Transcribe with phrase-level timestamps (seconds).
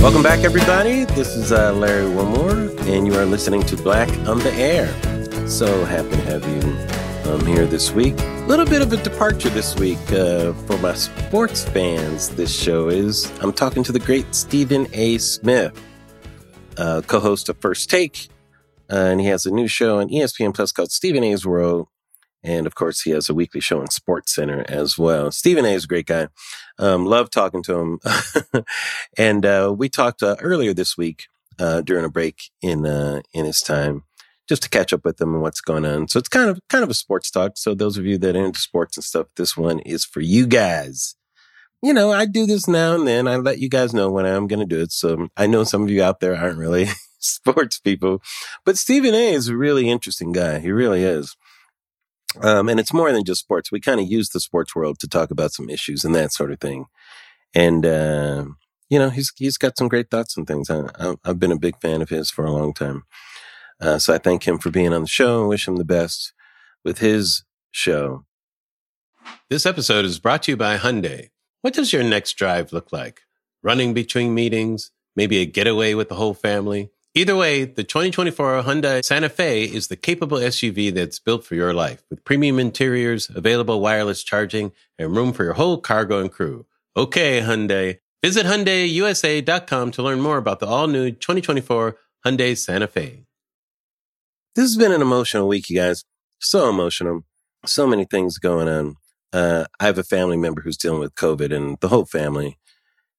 [0.00, 1.04] Welcome back, everybody.
[1.04, 4.88] This is uh, Larry Wilmore, and you are listening to Black on the Air.
[5.48, 8.18] So happy to have you um, here this week.
[8.18, 12.30] A little bit of a departure this week uh, for my sports fans.
[12.30, 15.18] This show is I'm talking to the great Stephen A.
[15.18, 15.78] Smith,
[16.76, 18.28] uh, co-host of First Take,
[18.90, 21.88] uh, and he has a new show on ESPN Plus called Stephen A's World.
[22.42, 25.30] And of course, he has a weekly show on Sports Center as well.
[25.30, 26.28] Stephen A is a great guy.
[26.78, 28.00] Um, love talking to him.
[29.18, 31.26] and uh, we talked uh, earlier this week
[31.58, 34.04] uh, during a break in uh, in his time,
[34.48, 36.08] just to catch up with him and what's going on.
[36.08, 37.56] So it's kind of kind of a sports talk.
[37.56, 40.46] So those of you that are into sports and stuff, this one is for you
[40.46, 41.16] guys.
[41.82, 43.28] You know, I do this now and then.
[43.28, 44.90] I let you guys know when I'm going to do it.
[44.90, 46.88] So I know some of you out there aren't really
[47.20, 48.20] sports people,
[48.64, 50.58] but Stephen A is a really interesting guy.
[50.58, 51.36] He really is.
[52.42, 53.72] Um, and it's more than just sports.
[53.72, 56.52] We kind of use the sports world to talk about some issues and that sort
[56.52, 56.86] of thing.
[57.54, 58.44] And, uh,
[58.88, 60.70] you know, he's, he's got some great thoughts and things.
[60.70, 63.04] I, have been a big fan of his for a long time.
[63.80, 66.32] Uh, so I thank him for being on the show and wish him the best
[66.84, 68.24] with his show.
[69.50, 71.30] This episode is brought to you by Hyundai.
[71.62, 73.22] What does your next drive look like?
[73.62, 76.90] Running between meetings, maybe a getaway with the whole family?
[77.18, 81.74] Either way, the 2024 Hyundai Santa Fe is the capable SUV that's built for your
[81.74, 86.64] life with premium interiors, available wireless charging, and room for your whole cargo and crew.
[86.96, 87.98] Okay, Hyundai.
[88.22, 93.24] Visit HyundaiUSA.com to learn more about the all-new 2024 Hyundai Santa Fe.
[94.54, 96.04] This has been an emotional week, you guys.
[96.38, 97.24] So emotional.
[97.66, 98.94] So many things going on.
[99.32, 102.60] Uh, I have a family member who's dealing with COVID, and the whole family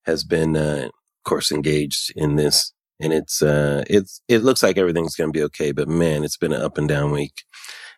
[0.05, 4.77] has been, uh, of course, engaged in this and it's uh it's it looks like
[4.77, 7.43] everything's going to be okay but man it's been an up and down week.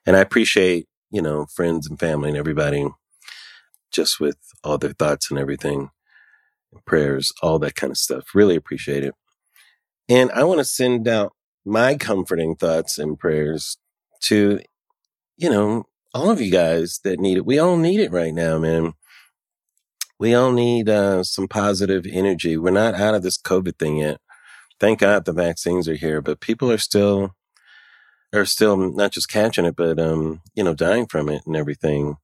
[0.06, 2.88] And i appreciate you know friends and family and everybody
[3.92, 5.90] just with all their thoughts and everything
[6.86, 8.34] prayers all that kind of stuff.
[8.34, 9.14] Really appreciate it.
[10.08, 11.34] And i want to send out
[11.66, 13.78] my comforting thoughts and prayers
[14.22, 14.60] to
[15.38, 17.46] you know all of you guys that need it.
[17.46, 18.94] We all need it right now man.
[20.20, 22.56] We all need uh, some positive energy.
[22.56, 24.20] We're not out of this covid thing yet
[24.82, 27.36] thank God the vaccines are here, but people are still
[28.34, 32.18] are still not just catching it, but um, you know, dying from it and everything.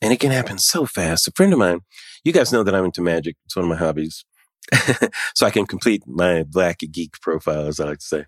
[0.00, 1.26] And it can happen so fast.
[1.26, 1.80] A friend of mine,
[2.22, 3.36] you guys know that I'm into magic.
[3.44, 4.24] It's one of my hobbies.
[5.34, 8.24] so I can complete my black geek profile, as I like to say.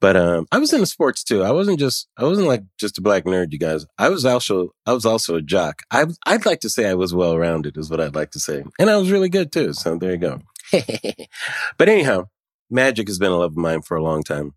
[0.00, 1.42] But um, I was into sports too.
[1.42, 3.84] I wasn't just I wasn't like just a black nerd, you guys.
[3.98, 5.82] I was also I was also a jock.
[5.90, 8.64] I I'd like to say I was well rounded, is what I'd like to say,
[8.78, 9.72] and I was really good too.
[9.72, 10.40] So there you go.
[11.78, 12.26] but anyhow,
[12.74, 14.54] magic has been a love of mine for a long time.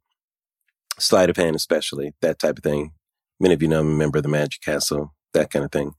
[1.00, 2.92] Sleight of hand, especially that type of thing.
[3.40, 5.92] Many of you know I'm a member of the Magic Castle, that kind of thing.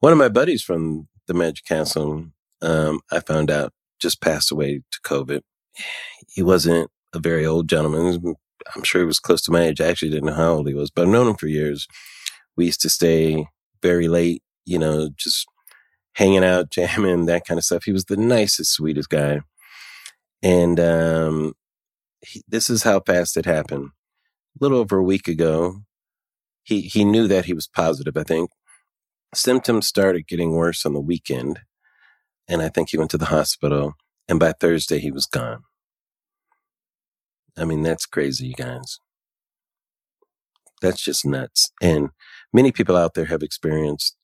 [0.00, 2.26] One of my buddies from the Magic Castle,
[2.60, 5.42] um, I found out just passed away to COVID.
[6.28, 8.34] He wasn't a very old gentleman.
[8.74, 9.80] I'm sure he was close to my age.
[9.80, 11.86] I actually didn't know how old he was, but I've known him for years.
[12.56, 13.46] We used to stay
[13.82, 15.46] very late, you know, just
[16.14, 17.84] hanging out, jamming, that kind of stuff.
[17.84, 19.42] He was the nicest, sweetest guy.
[20.42, 21.54] And um,
[22.48, 23.90] this is how fast it happened.
[24.60, 25.82] A little over a week ago,
[26.62, 28.16] he he knew that he was positive.
[28.16, 28.50] I think
[29.34, 31.60] symptoms started getting worse on the weekend,
[32.48, 33.94] and I think he went to the hospital.
[34.28, 35.64] And by Thursday, he was gone.
[37.56, 39.00] I mean, that's crazy, you guys.
[40.80, 41.72] That's just nuts.
[41.82, 42.10] And
[42.52, 44.16] many people out there have experienced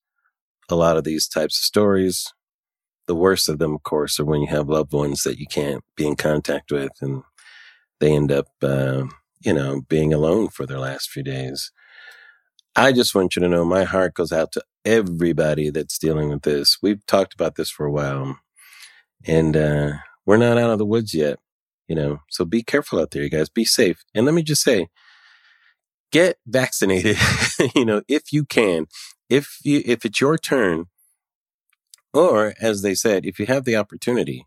[0.69, 2.33] a lot of these types of stories
[3.07, 5.83] the worst of them, of course, are when you have loved ones that you can't
[5.97, 7.23] be in contact with and
[8.01, 9.05] they end up, uh,
[9.41, 11.73] you know, being alone for their last few days.
[12.75, 16.43] I just want you to know my heart goes out to everybody that's dealing with
[16.43, 16.79] this.
[16.83, 18.39] We've talked about this for a while
[19.27, 19.93] and, uh,
[20.27, 21.39] we're not out of the woods yet,
[21.89, 23.49] you know, so be careful out there, you guys.
[23.49, 24.05] Be safe.
[24.15, 24.89] And let me just say,
[26.11, 27.17] get vaccinated,
[27.75, 28.87] you know, if you can.
[29.29, 30.87] If you, if it's your turn
[32.13, 34.47] or, as they said, if you have the opportunity,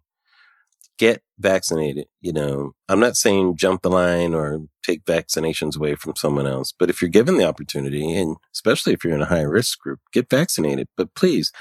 [1.00, 2.06] get vaccinated.
[2.22, 6.72] You know, I'm not saying jump the line or take vaccinations away from someone else,
[6.78, 10.02] but if you're given the opportunity, and especially if you're in a high risk group,
[10.14, 10.88] get vaccinated.
[10.96, 11.52] But please,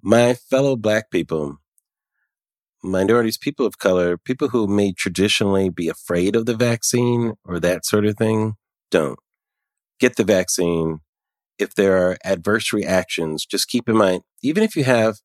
[0.00, 1.58] my fellow Black people,
[2.82, 7.84] minorities, people of color, people who may traditionally be afraid of the vaccine or that
[7.84, 8.54] sort of thing,
[8.90, 9.18] don't.
[9.98, 11.00] Get the vaccine.
[11.58, 15.16] If there are adverse reactions, just keep in mind, even if you have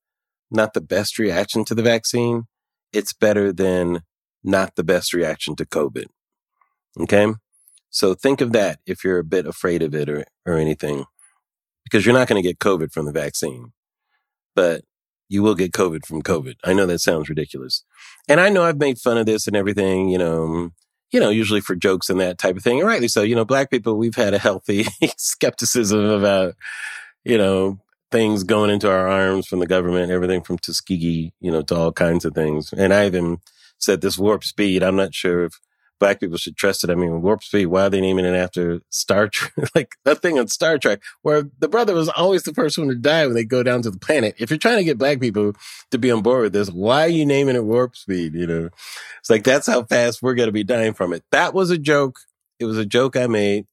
[0.49, 2.45] not the best reaction to the vaccine,
[2.93, 4.01] it's better than
[4.43, 6.05] not the best reaction to COVID.
[6.99, 7.33] Okay.
[7.89, 11.05] So think of that if you're a bit afraid of it or, or anything,
[11.83, 13.73] because you're not going to get COVID from the vaccine.
[14.55, 14.83] but
[15.29, 16.55] you will get COVID from COVID.
[16.65, 17.85] I know that sounds ridiculous.
[18.27, 20.71] And I know I've made fun of this and everything, you know, mm,
[21.11, 22.79] you know, usually for jokes and that type of thing.
[22.79, 23.21] And rightly so.
[23.23, 24.85] You know, black people, we've had a healthy
[25.17, 26.55] skepticism about,
[27.23, 27.79] you know,
[28.11, 31.91] things going into our arms from the government, everything from Tuskegee, you know, to all
[31.91, 32.73] kinds of things.
[32.73, 33.39] And I even
[33.77, 34.83] said this warp speed.
[34.83, 35.59] I'm not sure if
[35.99, 36.89] black people should trust it.
[36.89, 39.53] I mean, warp speed, why are they naming it after Star Trek?
[39.75, 42.95] like that thing on Star Trek where the brother was always the first one to
[42.95, 44.35] die when they go down to the planet.
[44.37, 45.53] If you're trying to get black people
[45.91, 48.33] to be on board with this, why are you naming it warp speed?
[48.33, 48.69] You know,
[49.19, 51.23] it's like, that's how fast we're going to be dying from it.
[51.31, 52.19] That was a joke.
[52.59, 53.67] It was a joke I made.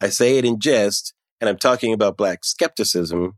[0.00, 3.36] I say it in jest and I'm talking about black skepticism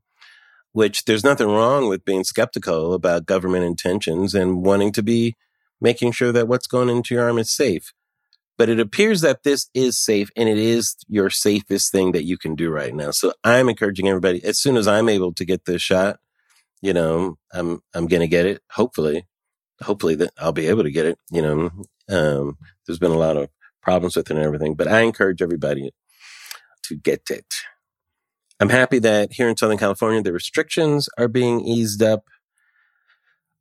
[0.78, 5.34] which there's nothing wrong with being skeptical about government intentions and wanting to be
[5.80, 7.92] making sure that what's going into your arm is safe.
[8.56, 12.38] But it appears that this is safe and it is your safest thing that you
[12.38, 13.10] can do right now.
[13.10, 16.20] So I'm encouraging everybody, as soon as I'm able to get this shot,
[16.80, 18.62] you know, I'm, I'm going to get it.
[18.70, 19.26] Hopefully,
[19.82, 21.18] hopefully that I'll be able to get it.
[21.32, 21.70] You know,
[22.08, 23.48] um, there's been a lot of
[23.82, 25.90] problems with it and everything, but I encourage everybody
[26.84, 27.52] to get it.
[28.60, 32.24] I'm happy that here in Southern California, the restrictions are being eased up.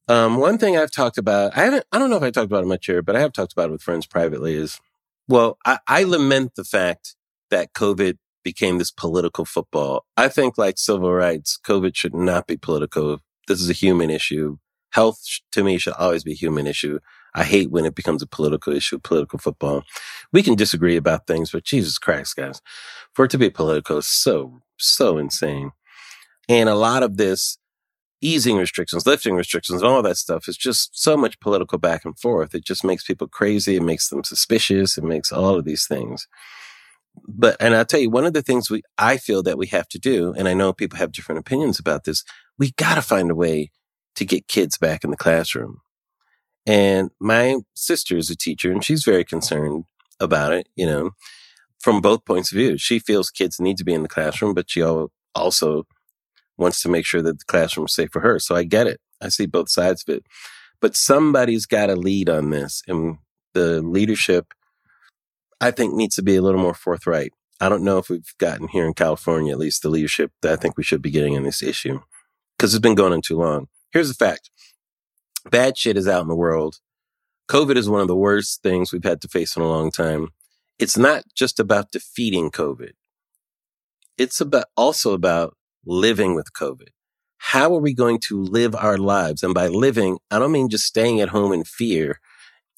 [0.07, 2.63] Um, one thing I've talked about, I haven't, I don't know if I talked about
[2.63, 4.79] it much here, but I have talked about it with friends privately is,
[5.27, 7.15] well, I, I lament the fact
[7.51, 10.05] that COVID became this political football.
[10.15, 13.19] I think like civil rights, COVID should not be political.
[13.47, 14.57] This is a human issue.
[14.91, 15.21] Health
[15.51, 16.99] to me should always be a human issue.
[17.35, 19.83] I hate when it becomes a political issue, political football.
[20.31, 22.61] We can disagree about things, but Jesus Christ, guys,
[23.13, 25.71] for it to be political is so, so insane.
[26.49, 27.57] And a lot of this
[28.21, 32.55] easing restrictions, lifting restrictions, all that stuff is just so much political back and forth.
[32.55, 33.75] It just makes people crazy.
[33.75, 34.97] It makes them suspicious.
[34.97, 36.27] It makes all of these things.
[37.27, 39.87] But, and I'll tell you, one of the things we, I feel that we have
[39.89, 42.23] to do, and I know people have different opinions about this,
[42.57, 43.71] we got to find a way
[44.15, 45.81] to get kids back in the classroom.
[46.65, 49.85] And my sister is a teacher and she's very concerned
[50.19, 51.11] about it, you know,
[51.87, 52.77] from both points of view.
[52.77, 55.87] She feels kids need to be in the classroom, but she also
[56.57, 58.39] wants to make sure that the classroom is safe for her.
[58.39, 58.99] So I get it.
[59.21, 60.25] I see both sides of it.
[60.81, 62.83] But somebody's got to lead on this.
[62.89, 63.19] And
[63.53, 64.53] the leadership,
[65.61, 67.31] I think, needs to be a little more forthright.
[67.61, 70.57] I don't know if we've gotten here in California, at least the leadership that I
[70.57, 72.01] think we should be getting in this issue
[72.57, 73.69] because it's been going on too long.
[73.93, 74.51] Here's the fact
[75.49, 76.81] bad shit is out in the world.
[77.49, 80.33] COVID is one of the worst things we've had to face in a long time.
[80.79, 82.91] It's not just about defeating COVID.
[84.17, 86.89] It's about also about living with COVID.
[87.39, 89.43] How are we going to live our lives?
[89.43, 92.19] And by living, I don't mean just staying at home in fear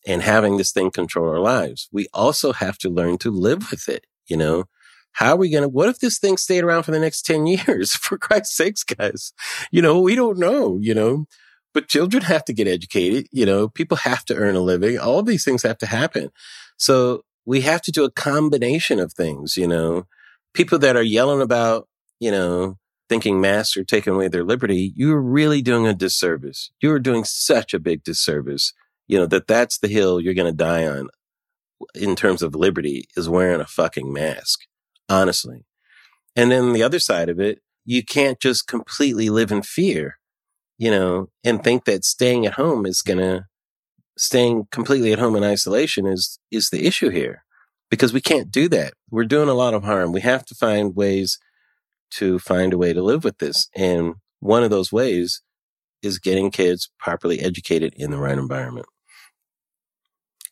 [0.06, 1.90] and having this thing control our lives.
[1.92, 4.06] We also have to learn to live with it.
[4.28, 4.66] You know,
[5.14, 7.48] how are we going to, what if this thing stayed around for the next 10
[7.68, 7.96] years?
[7.96, 9.34] For Christ's sakes, guys,
[9.72, 11.26] you know, we don't know, you know,
[11.74, 13.28] but children have to get educated.
[13.32, 14.98] You know, people have to earn a living.
[14.98, 16.30] All these things have to happen.
[16.78, 20.06] So we have to do a combination of things, you know,
[20.54, 21.88] people that are yelling about,
[22.20, 22.78] you know,
[23.10, 26.70] thinking masks are taking away their liberty, you're really doing a disservice.
[26.80, 28.72] You're doing such a big disservice,
[29.08, 31.10] you know, that that's the hill you're going to die on
[31.96, 34.60] in terms of liberty is wearing a fucking mask,
[35.10, 35.66] honestly.
[36.36, 40.20] And then the other side of it, you can't just completely live in fear,
[40.78, 43.46] you know, and think that staying at home is going to,
[44.20, 47.44] staying completely at home in isolation is, is the issue here
[47.90, 48.94] because we can't do that.
[49.10, 50.12] We're doing a lot of harm.
[50.12, 51.40] We have to find ways
[52.12, 53.70] to find a way to live with this.
[53.76, 55.42] And one of those ways
[56.02, 58.88] is getting kids properly educated in the right environment.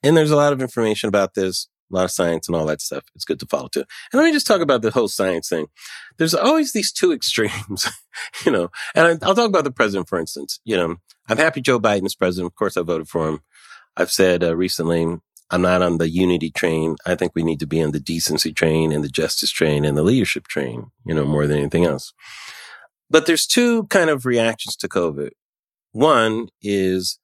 [0.02, 2.82] And there's a lot of information about this, a lot of science and all that
[2.82, 3.04] stuff.
[3.16, 3.84] It's good to follow too.
[4.12, 5.68] And let me just talk about the whole science thing.
[6.18, 7.90] There's always these two extremes,
[8.46, 10.62] you know, and I'll talk about the president, for instance.
[10.64, 10.96] You know,
[11.28, 12.52] I'm happy Joe Biden is president.
[12.52, 13.42] Of course, I voted for him.
[13.98, 15.18] I've said uh, recently
[15.50, 16.98] I'm not on the unity train.
[17.06, 19.98] I think we need to be on the decency train and the justice train and
[19.98, 22.14] the leadership train, you know, more than anything else.
[23.10, 25.32] But there's two kind of reactions to COVID.
[25.94, 27.20] One is,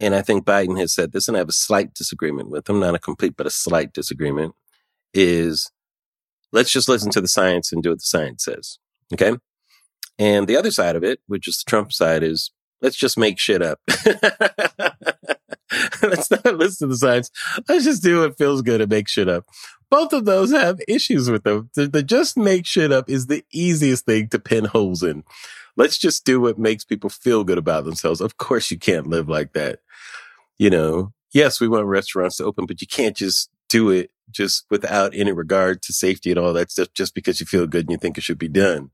[0.00, 2.78] and I think Biden has said this, and I have a slight disagreement with him,
[2.78, 4.54] not a complete, but a slight disagreement,
[5.12, 5.70] is
[6.52, 8.78] let's just listen to the science and do what the science says.
[9.12, 9.36] Okay.
[10.16, 13.40] And the other side of it, which is the Trump side, is let's just make
[13.40, 13.80] shit up.
[16.10, 17.30] Let's not listen to the science.
[17.68, 19.46] Let's just do what feels good and make shit up.
[19.90, 21.70] Both of those have issues with them.
[21.74, 25.24] The, the just make shit up is the easiest thing to pin holes in.
[25.76, 28.20] Let's just do what makes people feel good about themselves.
[28.20, 29.80] Of course, you can't live like that.
[30.58, 34.66] You know, yes, we want restaurants to open, but you can't just do it just
[34.70, 37.90] without any regard to safety and all that stuff just because you feel good and
[37.92, 38.90] you think it should be done.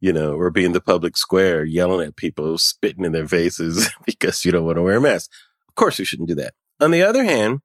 [0.00, 3.88] you know, or be in the public square yelling at people, spitting in their faces
[4.06, 5.30] because you don't want to wear a mask.
[5.76, 6.54] Course, we shouldn't do that.
[6.80, 7.60] On the other hand,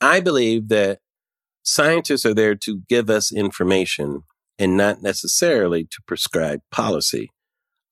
[0.00, 1.00] I believe that
[1.62, 4.22] scientists are there to give us information
[4.58, 7.30] and not necessarily to prescribe policy.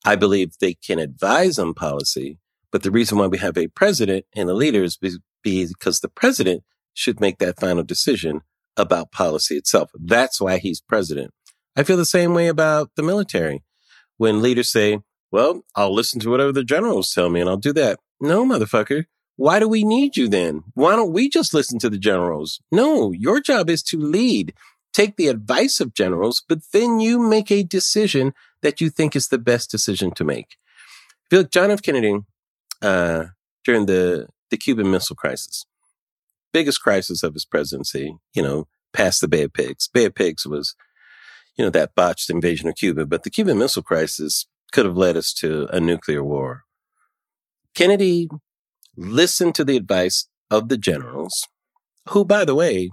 [0.05, 2.39] I believe they can advise on policy,
[2.71, 4.97] but the reason why we have a president and a leader is
[5.43, 6.62] because the president
[6.95, 8.43] should make that final decision
[8.77, 9.91] about policy itself.
[9.99, 11.33] That's why he's president.
[11.77, 13.62] I feel the same way about the military.
[14.17, 15.00] When leaders say,
[15.33, 17.99] well, I'll listen to whatever the generals tell me and I'll do that.
[18.21, 19.07] No, motherfucker.
[19.37, 20.65] Why do we need you then?
[20.75, 22.61] Why don't we just listen to the generals?
[22.71, 24.53] No, your job is to lead,
[24.93, 29.29] take the advice of generals, but then you make a decision that you think is
[29.29, 30.57] the best decision to make.
[31.25, 31.81] I feel like John F.
[31.81, 32.19] Kennedy,
[32.83, 33.27] uh,
[33.65, 35.65] during the, the Cuban Missile Crisis,
[36.53, 39.89] biggest crisis of his presidency, you know, past the Bay of Pigs.
[39.89, 40.75] Bay of Pigs was,
[41.57, 45.17] you know, that botched invasion of Cuba, but the Cuban Missile Crisis could have led
[45.17, 46.65] us to a nuclear war.
[47.75, 48.29] Kennedy
[48.97, 51.47] listened to the advice of the generals,
[52.09, 52.91] who, by the way,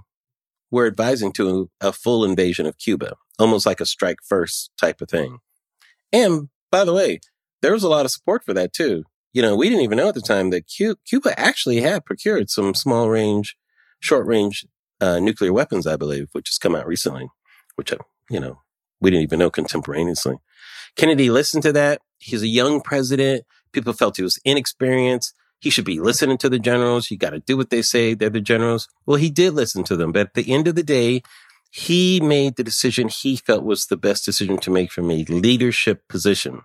[0.70, 5.08] were advising to a full invasion of Cuba, almost like a strike first type of
[5.08, 5.38] thing.
[6.12, 7.20] And by the way,
[7.62, 9.04] there was a lot of support for that too.
[9.32, 12.74] You know, we didn't even know at the time that Cuba actually had procured some
[12.74, 13.56] small range,
[14.00, 14.66] short range
[15.00, 17.28] uh, nuclear weapons, I believe, which has come out recently,
[17.76, 17.98] which, uh,
[18.30, 18.62] you know,
[19.00, 20.36] we didn't even know contemporaneously.
[20.96, 22.00] Kennedy listened to that.
[22.18, 23.44] He's a young president.
[23.78, 25.34] People felt he was inexperienced.
[25.60, 27.10] He should be listening to the generals.
[27.10, 28.14] You got to do what they say.
[28.14, 28.88] They're the generals.
[29.06, 31.22] Well, he did listen to them, but at the end of the day,
[31.70, 36.02] he made the decision he felt was the best decision to make from a leadership
[36.08, 36.62] position.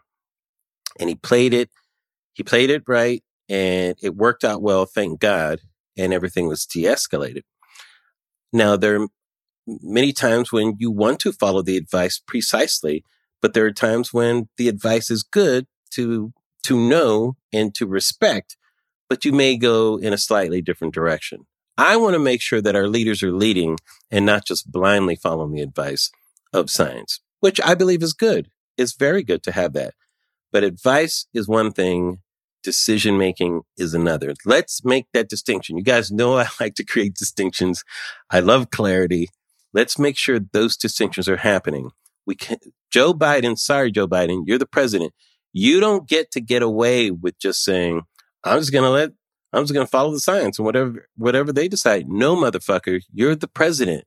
[1.00, 1.70] And he played it.
[2.34, 4.86] He played it right and it worked out well.
[4.86, 5.60] Thank God.
[5.98, 7.44] And everything was de-escalated.
[8.52, 9.08] Now there are
[9.68, 13.04] many times when you want to follow the advice precisely,
[13.42, 18.58] but there are times when the advice is good to, to know and to respect,
[19.10, 21.46] but you may go in a slightly different direction.
[21.78, 23.78] I want to make sure that our leaders are leading
[24.12, 26.12] and not just blindly following the advice
[26.54, 28.50] of science, which I believe is good.
[28.78, 29.96] It's very good to have that.
[30.52, 32.20] But advice is one thing.
[32.64, 34.34] Decision making is another.
[34.46, 35.78] Let's make that distinction.
[35.78, 37.84] You guys know I like to create distinctions.
[38.30, 39.30] I love clarity.
[39.74, 41.90] Let's make sure those distinctions are happening.
[42.26, 42.58] We can,
[42.92, 45.14] Joe Biden, sorry, Joe Biden, you're the president.
[45.54, 48.02] You don't get to get away with just saying,
[48.44, 49.12] I'm just going to let
[49.54, 52.10] I'm just going to follow the science and whatever, whatever they decide.
[52.10, 54.06] No, motherfucker, you're the president.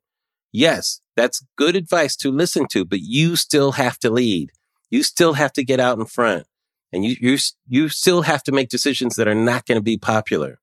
[0.53, 4.50] Yes, that's good advice to listen to, but you still have to lead.
[4.91, 6.47] You still have to get out in front
[6.93, 7.38] and you, you,
[7.69, 10.59] you still have to make decisions that are not going to be popular,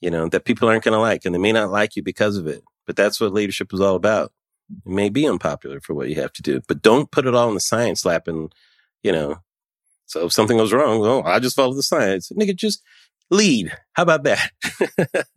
[0.00, 2.36] you know, that people aren't going to like and they may not like you because
[2.36, 2.62] of it.
[2.86, 4.32] But that's what leadership is all about.
[4.86, 7.48] It may be unpopular for what you have to do, but don't put it all
[7.48, 8.54] in the science lap and,
[9.02, 9.38] you know,
[10.08, 12.32] so if something goes wrong, well, I just follow the science.
[12.32, 12.82] Nigga, just
[13.30, 13.76] lead.
[13.92, 14.50] How about that?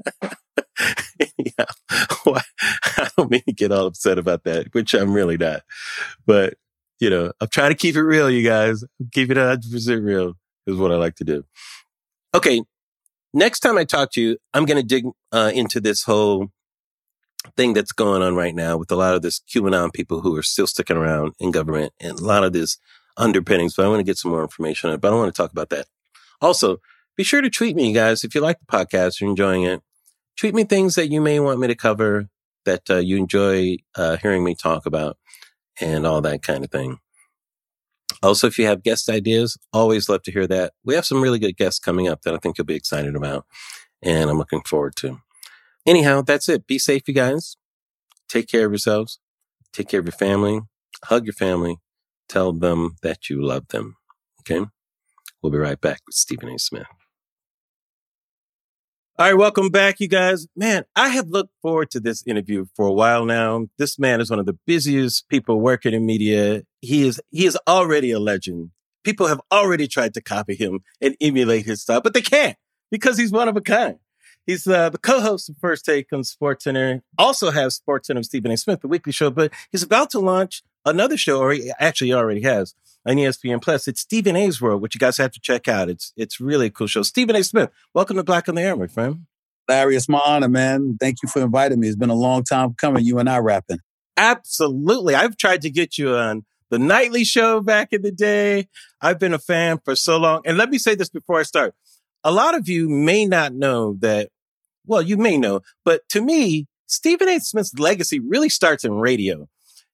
[1.38, 1.66] yeah.
[2.26, 5.64] I don't mean to get all upset about that, which I'm really not.
[6.26, 6.54] But,
[7.02, 8.86] you know, I'm trying to keep it real, you guys.
[9.12, 10.36] Keep it 100% real
[10.66, 11.44] is what I like to do.
[12.34, 12.64] Okay.
[13.34, 16.48] Next time I talk to you, I'm going to dig uh, into this whole
[17.58, 20.44] thing that's going on right now with a lot of this QAnon people who are
[20.44, 22.78] still sticking around in government and a lot of this
[23.22, 23.76] underpinnings.
[23.76, 25.42] But I want to get some more information on it, but I don't want to
[25.42, 25.88] talk about that.
[26.42, 26.78] Also,
[27.16, 29.82] be sure to tweet me, guys, if you like the podcast, you're enjoying it.
[30.38, 32.30] Tweet me things that you may want me to cover
[32.66, 35.18] that uh, you enjoy uh, hearing me talk about
[35.80, 36.98] and all that kind of thing.
[38.24, 40.74] Also, if you have guest ideas, always love to hear that.
[40.84, 43.46] We have some really good guests coming up that I think you'll be excited about
[44.02, 45.22] and I'm looking forward to.
[45.86, 46.68] Anyhow, that's it.
[46.68, 47.58] Be safe, you guys.
[48.30, 49.20] Take care of yourselves.
[49.74, 50.62] Take care of your family.
[51.06, 51.78] Hug your family.
[52.32, 53.98] Tell them that you love them.
[54.40, 54.66] Okay.
[55.42, 56.58] We'll be right back with Stephen A.
[56.58, 56.88] Smith.
[59.20, 60.48] All right, welcome back, you guys.
[60.56, 63.68] Man, I have looked forward to this interview for a while now.
[63.78, 66.64] This man is one of the busiest people working in media.
[66.80, 68.72] He is he is already a legend.
[69.04, 72.56] People have already tried to copy him and emulate his style, but they can't
[72.92, 73.98] because he's one of a kind.
[74.48, 77.02] He's uh, the co-host of First Take on SportsCenter.
[77.18, 78.58] Also has Sports Center with Stephen A.
[78.58, 82.42] Smith, the weekly show, but he's about to launch another show, or he actually already
[82.42, 82.74] has
[83.06, 83.88] on ESPN Plus.
[83.88, 85.90] It's Stephen A's World, which you guys have to check out.
[85.90, 87.04] It's it's really a cool show.
[87.04, 87.44] Stephen A.
[87.44, 89.26] Smith, welcome to Black on the Air, my friend.
[89.68, 90.98] Larry, it's my honor, man.
[91.00, 91.88] Thank you for inviting me.
[91.88, 93.06] It's been a long time coming.
[93.06, 93.80] You and I rapping.
[94.18, 95.16] Absolutely.
[95.16, 98.68] I've tried to get you on the nightly show back in the day.
[99.02, 100.42] I've been a fan for so long.
[100.46, 101.74] And let me say this before I start.
[102.24, 104.30] A lot of you may not know that,
[104.86, 107.40] well, you may know, but to me, Stephen A.
[107.40, 109.48] Smith's legacy really starts in radio,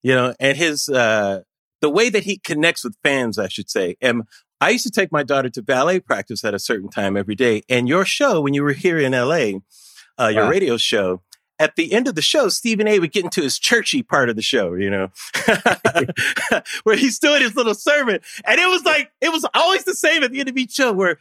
[0.03, 1.41] you know, and his, uh,
[1.81, 3.95] the way that he connects with fans, I should say.
[4.01, 4.23] And
[4.59, 7.61] I used to take my daughter to ballet practice at a certain time every day.
[7.69, 9.59] And your show, when you were here in LA,
[10.19, 10.49] uh, your wow.
[10.49, 11.21] radio show,
[11.59, 14.35] at the end of the show, Stephen A would get into his churchy part of
[14.35, 15.09] the show, you know,
[16.83, 18.19] where he's doing his little sermon.
[18.45, 20.93] And it was like, it was always the same at the end of each show
[20.93, 21.17] where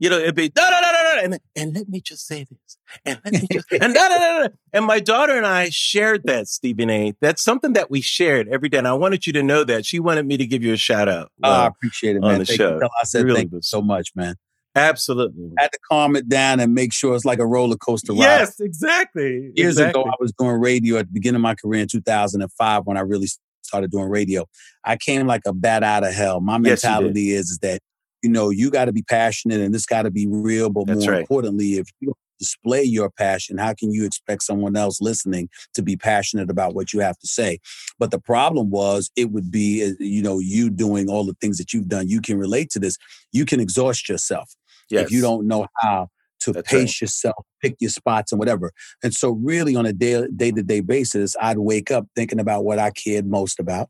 [0.00, 2.78] you know, it'd be da da da da and and let me just say this,
[3.04, 4.48] and let me just and da da da da.
[4.72, 7.14] And my daughter and I shared that, Stephen A.
[7.20, 9.86] That's something that we shared every day, and I wanted you to know that.
[9.86, 11.30] She wanted me to give you a shout out.
[11.42, 12.32] Oh, I uh, appreciate it, man.
[12.32, 12.88] On the thank show, you.
[13.00, 14.36] I said really thank you so much, man.
[14.76, 15.50] Absolutely.
[15.58, 18.20] I had to calm it down and make sure it's like a roller coaster ride.
[18.20, 19.50] Yes, exactly.
[19.56, 20.02] Years exactly.
[20.02, 23.00] ago, I was doing radio at the beginning of my career in 2005 when I
[23.00, 23.26] really
[23.62, 24.46] started doing radio.
[24.84, 26.40] I came like a bat out of hell.
[26.40, 27.80] My mentality yes, is, is that
[28.22, 30.70] you know, you got to be passionate and this got to be real.
[30.70, 31.20] But That's more right.
[31.20, 35.96] importantly, if you display your passion, how can you expect someone else listening to be
[35.96, 37.58] passionate about what you have to say?
[37.98, 41.58] But the problem was, it would be, uh, you know, you doing all the things
[41.58, 42.08] that you've done.
[42.08, 42.96] You can relate to this.
[43.32, 44.54] You can exhaust yourself
[44.90, 45.04] yes.
[45.04, 46.08] if you don't know how
[46.40, 47.02] to That's pace right.
[47.02, 48.72] yourself, pick your spots and whatever.
[49.02, 52.78] And so, really, on a day to day basis, I'd wake up thinking about what
[52.78, 53.88] I cared most about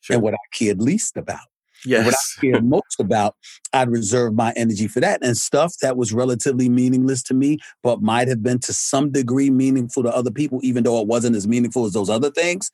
[0.00, 0.14] sure.
[0.14, 1.40] and what I cared least about.
[1.84, 2.06] Yes.
[2.06, 3.36] What I care most about,
[3.72, 5.24] I'd reserve my energy for that.
[5.24, 9.50] And stuff that was relatively meaningless to me, but might have been to some degree
[9.50, 12.70] meaningful to other people, even though it wasn't as meaningful as those other things,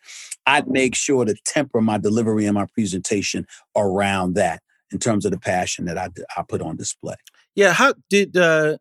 [0.46, 3.46] I'd make sure to temper my delivery and my presentation
[3.76, 7.16] around that in terms of the passion that I, I put on display.
[7.54, 7.72] Yeah.
[7.72, 8.76] How did, uh,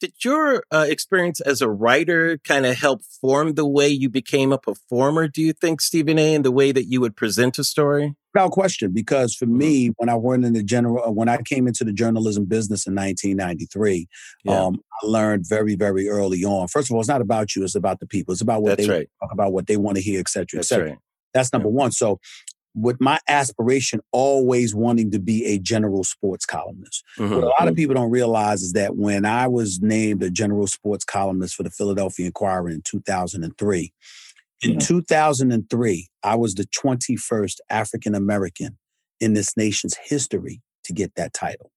[0.00, 4.52] did your uh, experience as a writer kind of help form the way you became
[4.52, 7.64] a performer, do you think, Stephen A., and the way that you would present a
[7.64, 8.14] story?
[8.34, 9.58] Without question, because for mm-hmm.
[9.58, 12.86] me, when I went in the general, uh, when I came into the journalism business
[12.86, 14.08] in 1993,
[14.44, 14.64] yeah.
[14.64, 16.68] um, I learned very, very early on.
[16.68, 18.32] First of all, it's not about you; it's about the people.
[18.32, 19.08] It's about what That's they right.
[19.22, 20.88] talk about, what they want to hear, etc cetera, et cetera.
[20.90, 20.98] Right.
[21.32, 21.74] That's number yeah.
[21.74, 21.92] one.
[21.92, 22.20] So
[22.76, 27.02] with my aspiration always wanting to be a general sports columnist.
[27.18, 27.34] Mm-hmm.
[27.34, 30.66] What a lot of people don't realize is that when I was named a general
[30.66, 33.92] sports columnist for the Philadelphia Inquirer in 2003,
[34.62, 38.78] in 2003, I was the 21st African American
[39.20, 41.70] in this nation's history to get that title.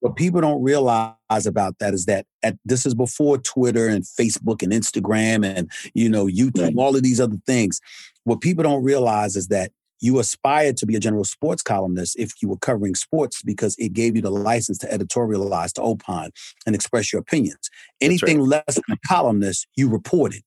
[0.00, 4.62] What people don't realize about that is that at, this is before Twitter and Facebook
[4.62, 6.74] and Instagram and you know YouTube, right.
[6.76, 7.80] all of these other things.
[8.24, 9.70] What people don't realize is that
[10.02, 13.92] you aspired to be a general sports columnist if you were covering sports because it
[13.92, 16.30] gave you the license to editorialize, to opine,
[16.66, 17.70] and express your opinions.
[18.00, 18.64] Anything right.
[18.66, 20.42] less than a columnist, you reported,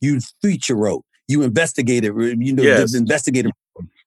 [0.00, 2.94] you feature wrote, you investigated, you know, yes.
[2.94, 3.50] investigated,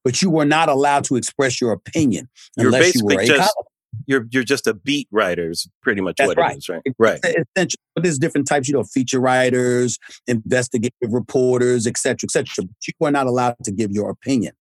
[0.06, 3.70] but you were not allowed to express your opinion unless you were a just, columnist.
[4.08, 6.56] You're you're just a beat writer is pretty much That's what right.
[6.56, 6.82] it is, right?
[6.86, 7.20] It's right.
[7.24, 7.80] Essential.
[7.94, 12.64] But there's different types, you know, feature writers, investigative reporters, et cetera, et cetera.
[12.64, 14.54] But you are not allowed to give your opinion.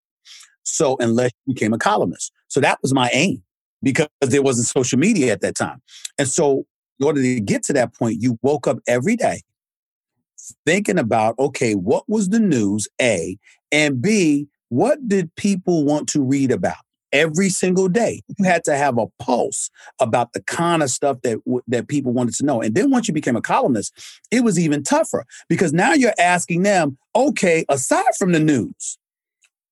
[0.65, 2.33] So unless you became a columnist.
[2.49, 3.43] So that was my aim
[3.83, 5.83] because there wasn't social media at that time.
[6.19, 6.65] And so
[7.01, 9.43] in order to get to that point, you woke up every day
[10.67, 13.39] thinking about, okay, what was the news, A,
[13.71, 16.77] and B, what did people want to read about?
[17.13, 19.69] Every single day, you had to have a pulse
[20.01, 22.63] about the kind of stuff that that people wanted to know.
[22.63, 23.93] And then once you became a columnist,
[24.31, 28.99] it was even tougher because now you're asking them, okay, aside from the news,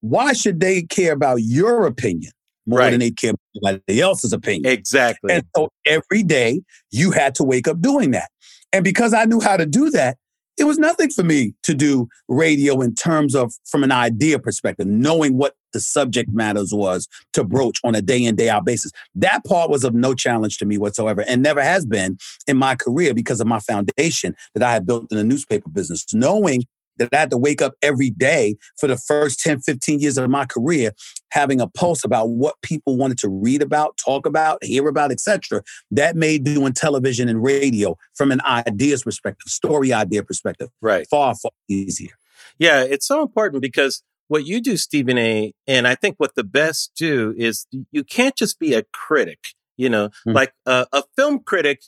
[0.01, 2.33] why should they care about your opinion
[2.67, 2.91] more right.
[2.91, 4.73] than they care about anybody else's opinion?
[4.73, 5.35] Exactly.
[5.35, 8.31] And so every day you had to wake up doing that.
[8.73, 10.17] And because I knew how to do that,
[10.61, 14.87] it was nothing for me to do radio in terms of from an idea perspective,
[14.87, 18.93] knowing what the subject matters was to broach on a day in, day out basis.
[19.15, 22.75] That part was of no challenge to me whatsoever and never has been in my
[22.75, 26.05] career because of my foundation that I had built in the newspaper business.
[26.13, 26.65] Knowing
[27.01, 30.31] that I had to wake up every day for the first 10, 15 years of
[30.31, 30.93] my career,
[31.33, 35.63] having a pulse about what people wanted to read about, talk about, hear about, etc.
[35.91, 41.07] That made doing television and radio from an ideas perspective, story idea perspective, right.
[41.11, 42.13] far, far easier.
[42.59, 46.45] Yeah, it's so important because what you do, Stephen A., and I think what the
[46.45, 49.39] best do is you can't just be a critic.
[49.77, 50.33] You know, mm-hmm.
[50.33, 51.83] like uh, a film critic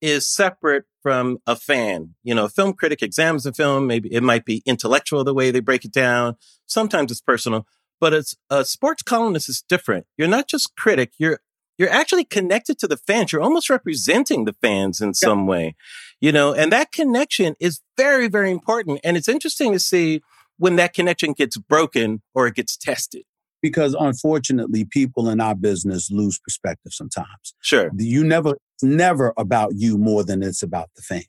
[0.00, 2.14] is separate from a fan.
[2.22, 3.86] You know, a film critic examines a film.
[3.86, 6.36] Maybe it might be intellectual the way they break it down.
[6.64, 7.66] Sometimes it's personal,
[8.00, 10.06] but it's a sports columnist is different.
[10.16, 11.12] You're not just critic.
[11.18, 11.40] You're
[11.76, 13.32] you're actually connected to the fans.
[13.32, 15.74] You're almost representing the fans in some way,
[16.20, 19.00] you know, and that connection is very, very important.
[19.04, 20.22] And it's interesting to see
[20.56, 23.24] when that connection gets broken or it gets tested
[23.64, 29.96] because unfortunately people in our business lose perspective sometimes sure you never never about you
[29.96, 31.24] more than it's about the fans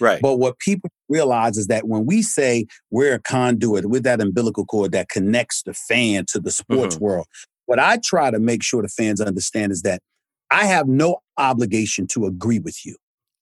[0.00, 0.22] Right.
[0.22, 4.64] But what people realize is that when we say we're a conduit with that umbilical
[4.64, 7.04] cord that connects the fan to the sports mm-hmm.
[7.04, 7.26] world,
[7.66, 10.00] what I try to make sure the fans understand is that
[10.50, 12.96] I have no obligation to agree with you.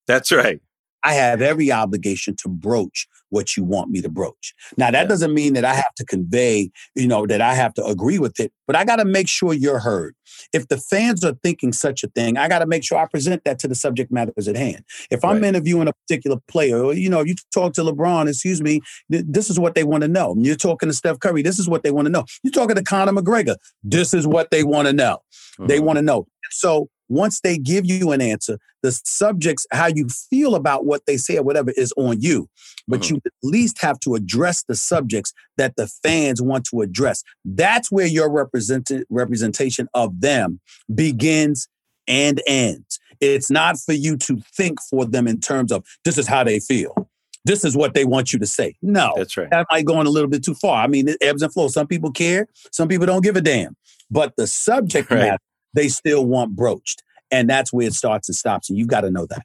[0.09, 0.61] That's right.
[1.05, 4.55] I have every obligation to broach what you want me to broach.
[4.77, 5.09] Now, that yeah.
[5.09, 8.41] doesn't mean that I have to convey, you know, that I have to agree with
[8.41, 10.15] it, but I got to make sure you're heard.
[10.53, 13.45] If the fans are thinking such a thing, I got to make sure I present
[13.45, 14.85] that to the subject matters at hand.
[15.11, 15.45] If I'm right.
[15.45, 18.81] interviewing a particular player, or, you know, you talk to LeBron, excuse me,
[19.11, 20.35] th- this is what they want to know.
[20.39, 22.25] You're talking to Steph Curry, this is what they want to know.
[22.43, 25.19] You're talking to Conor McGregor, this is what they want to know.
[25.59, 25.67] Mm-hmm.
[25.67, 26.27] They want to know.
[26.51, 31.17] So once they give you an answer, the subjects, how you feel about what they
[31.17, 32.49] say or whatever is on you.
[32.87, 33.17] But mm-hmm.
[33.17, 37.23] you at least have to address the subjects that the fans want to address.
[37.45, 40.61] That's where your represent- representation of them
[40.95, 41.69] begins
[42.07, 42.99] and ends.
[43.21, 46.61] It's not for you to think for them in terms of this is how they
[46.61, 47.11] feel.
[47.45, 48.77] This is what they want you to say.
[48.83, 49.49] No, that's right.
[49.51, 50.83] That might go in a little bit too far.
[50.83, 51.73] I mean, it ebbs and flows.
[51.73, 53.77] Some people care, some people don't give a damn.
[54.11, 55.21] But the subject right.
[55.21, 55.39] matter
[55.79, 57.05] they still want broached.
[57.31, 58.69] And that's where it starts and stops.
[58.69, 59.45] And you've got to know that.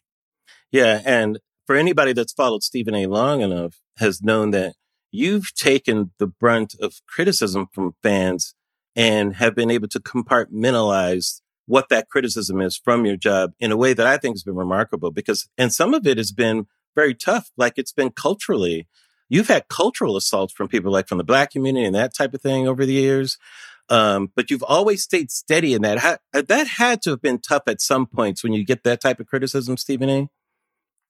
[0.71, 1.01] Yeah.
[1.05, 4.73] And for anybody that's followed Stephen A long enough has known that
[5.11, 8.55] you've taken the brunt of criticism from fans
[8.95, 13.77] and have been able to compartmentalize what that criticism is from your job in a
[13.77, 16.65] way that I think has been remarkable because, and some of it has been
[16.95, 17.51] very tough.
[17.57, 18.87] Like it's been culturally,
[19.29, 22.41] you've had cultural assaults from people like from the black community and that type of
[22.41, 23.37] thing over the years.
[23.89, 25.99] Um, but you've always stayed steady in that.
[25.99, 29.01] Ha- uh, that had to have been tough at some points when you get that
[29.01, 30.27] type of criticism, Stephen A.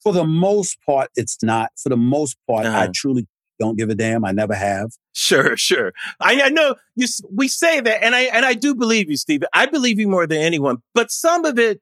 [0.02, 1.72] For the most part, it's not.
[1.82, 2.78] For the most part, uh-huh.
[2.78, 3.28] I truly
[3.60, 4.26] don't give a damn.
[4.26, 4.92] I never have.
[5.16, 5.94] Sure, sure.
[6.20, 7.06] I, I, know you.
[7.32, 9.48] We say that, and I and I do believe you, Stephen.
[9.54, 10.78] I believe you more than anyone.
[10.96, 11.80] But some of it,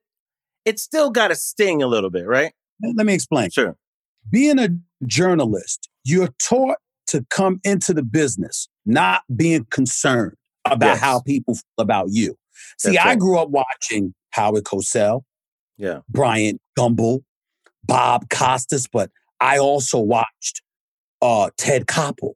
[0.65, 2.51] it's still got to sting a little bit, right?
[2.83, 3.49] Let me explain.
[3.49, 3.77] Sure.
[4.29, 4.69] Being a
[5.07, 6.77] journalist, you're taught
[7.07, 10.99] to come into the business not being concerned about yes.
[10.99, 12.35] how people feel about you.
[12.77, 15.21] See, I grew up watching Howard Cosell,
[15.77, 17.23] yeah, Bryant Gumbel,
[17.83, 20.61] Bob Costas, but I also watched
[21.21, 22.33] uh, Ted Koppel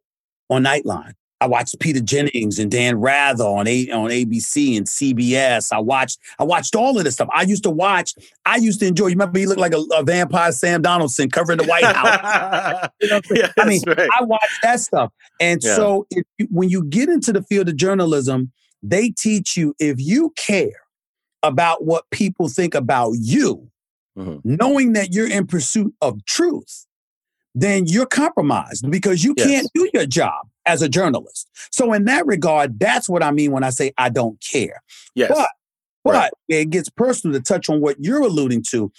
[0.49, 1.13] on Nightline.
[1.45, 5.71] I watched Peter Jennings and Dan Rather on A- on ABC and CBS.
[5.71, 7.29] I watched I watched all of this stuff.
[7.35, 8.15] I used to watch.
[8.47, 9.07] I used to enjoy.
[9.07, 12.89] You remember he looked like a, a vampire Sam Donaldson covering the White House.
[12.99, 14.09] you know yes, I mean, right.
[14.19, 15.13] I watched that stuff.
[15.39, 15.75] And yeah.
[15.75, 20.33] so if, when you get into the field of journalism, they teach you if you
[20.35, 20.81] care
[21.43, 23.69] about what people think about you,
[24.17, 24.39] mm-hmm.
[24.43, 26.87] knowing that you're in pursuit of truth,
[27.53, 29.47] then you're compromised because you yes.
[29.47, 31.49] can't do your job as a journalist.
[31.71, 34.81] So in that regard, that's what I mean when I say I don't care.
[35.13, 35.31] Yes.
[35.33, 35.47] But
[36.03, 36.31] but right.
[36.47, 38.91] it gets personal to touch on what you're alluding to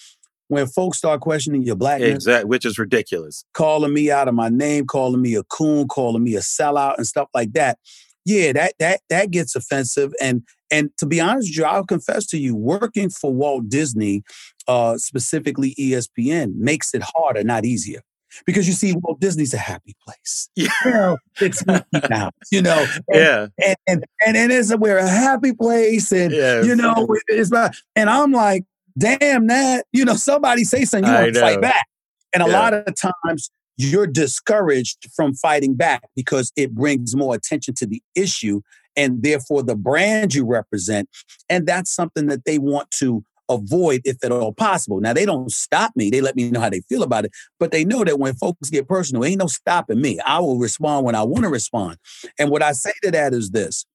[0.48, 2.14] when folks start questioning your blackness.
[2.14, 3.44] Exactly, which is ridiculous.
[3.54, 7.06] Calling me out of my name, calling me a coon, calling me a sellout and
[7.06, 7.78] stuff like that.
[8.24, 10.12] Yeah, that that that gets offensive.
[10.20, 14.24] And and to be honest with you, I'll confess to you, working for Walt Disney,
[14.66, 18.02] uh, specifically ESPN, makes it harder, not easier
[18.44, 20.48] because you see, Walt Disney's a happy place.
[20.56, 20.68] Yeah.
[20.84, 22.86] You know, it's now, you know.
[23.08, 23.46] And, yeah.
[23.64, 26.62] And and and, and it's we're a happy place, and yeah.
[26.62, 28.64] you know, it's about, and I'm like,
[28.98, 31.86] damn that, you know, somebody say something, you want to fight back.
[32.34, 32.60] And a yeah.
[32.60, 38.02] lot of times you're discouraged from fighting back because it brings more attention to the
[38.14, 38.60] issue
[38.96, 41.08] and therefore the brand you represent.
[41.50, 45.00] And that's something that they want to avoid if at all possible.
[45.00, 46.10] Now they don't stop me.
[46.10, 48.70] They let me know how they feel about it, but they know that when folks
[48.70, 50.18] get personal, ain't no stopping me.
[50.20, 51.98] I will respond when I want to respond.
[52.38, 53.86] And what I say to that is this.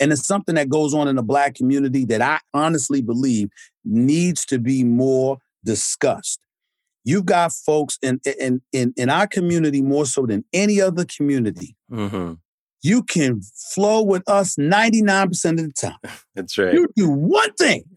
[0.00, 3.48] And it's something that goes on in the black community that I honestly believe
[3.84, 6.38] needs to be more discussed.
[7.04, 11.74] You've got folks in in in, in our community more so than any other community
[11.90, 12.34] mm-hmm
[12.82, 13.40] you can
[13.74, 15.96] flow with us 99% of the time.
[16.34, 16.72] That's right.
[16.72, 17.82] You do one thing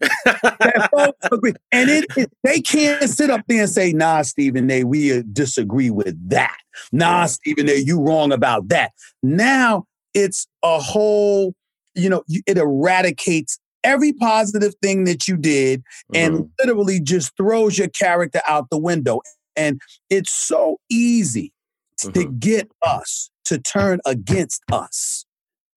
[1.72, 5.22] And it, it, they can't sit up there and say, nah, Stephen A, we uh,
[5.32, 6.56] disagree with that.
[6.90, 7.26] Nah, yeah.
[7.26, 8.92] Stephen A, you wrong about that.
[9.22, 11.54] Now it's a whole,
[11.94, 16.16] you know, it eradicates every positive thing that you did mm-hmm.
[16.16, 19.20] and literally just throws your character out the window.
[19.56, 21.52] And it's so easy
[21.98, 22.12] mm-hmm.
[22.12, 25.26] to get us to turn against us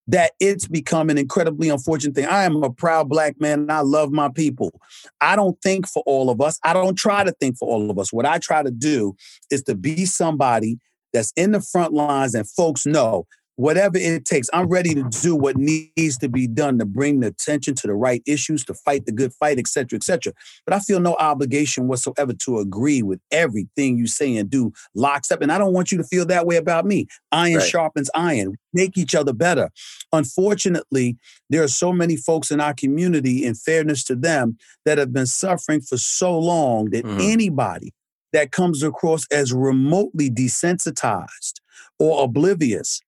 [0.08, 2.28] that it's become an incredibly unfortunate thing.
[2.28, 4.80] I am a proud black man and I love my people.
[5.20, 6.60] I don't think for all of us.
[6.64, 8.14] I don't try to think for all of us.
[8.14, 9.16] What I try to do
[9.50, 10.78] is to be somebody
[11.12, 14.50] that's in the front lines and folks know whatever it takes.
[14.54, 17.94] I'm ready to do what needs to be done to bring the attention to the
[17.94, 20.34] right issues, to fight the good fight, et cetera, et cetera.
[20.66, 25.32] But I feel no obligation whatsoever to agree with everything you say and do locks
[25.32, 25.42] up.
[25.42, 27.08] And I don't want you to feel that way about me.
[27.32, 27.68] Iron right.
[27.68, 28.56] sharpens iron.
[28.74, 29.70] Make each other better.
[30.12, 31.18] Unfortunately,
[31.50, 35.28] there are so many folks in our community, in fairness to them, that have been
[35.28, 37.20] suffering for so long that mm-hmm.
[37.22, 37.94] anybody
[38.34, 41.54] that comes across as remotely desensitized
[42.00, 43.00] or oblivious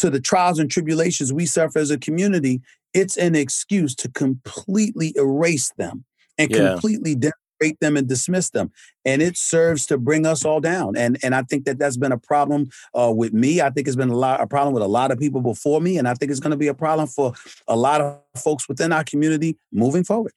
[0.00, 2.60] to the trials and tribulations we suffer as a community,
[2.94, 6.04] it's an excuse to completely erase them
[6.38, 6.72] and yeah.
[6.72, 8.72] completely denigrate them and dismiss them.
[9.04, 10.96] And it serves to bring us all down.
[10.96, 13.60] And and I think that that's been a problem uh, with me.
[13.60, 15.98] I think it's been a lot a problem with a lot of people before me,
[15.98, 17.34] and I think it's going to be a problem for
[17.68, 20.32] a lot of folks within our community moving forward.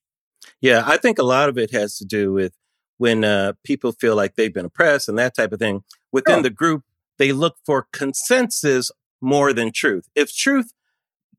[0.62, 2.54] Yeah, I think a lot of it has to do with
[2.98, 5.84] when uh, people feel like they've been oppressed and that type of thing.
[6.12, 6.44] Within sure.
[6.44, 6.84] the group,
[7.18, 8.92] they look for consensus
[9.24, 10.08] more than truth.
[10.16, 10.74] If truth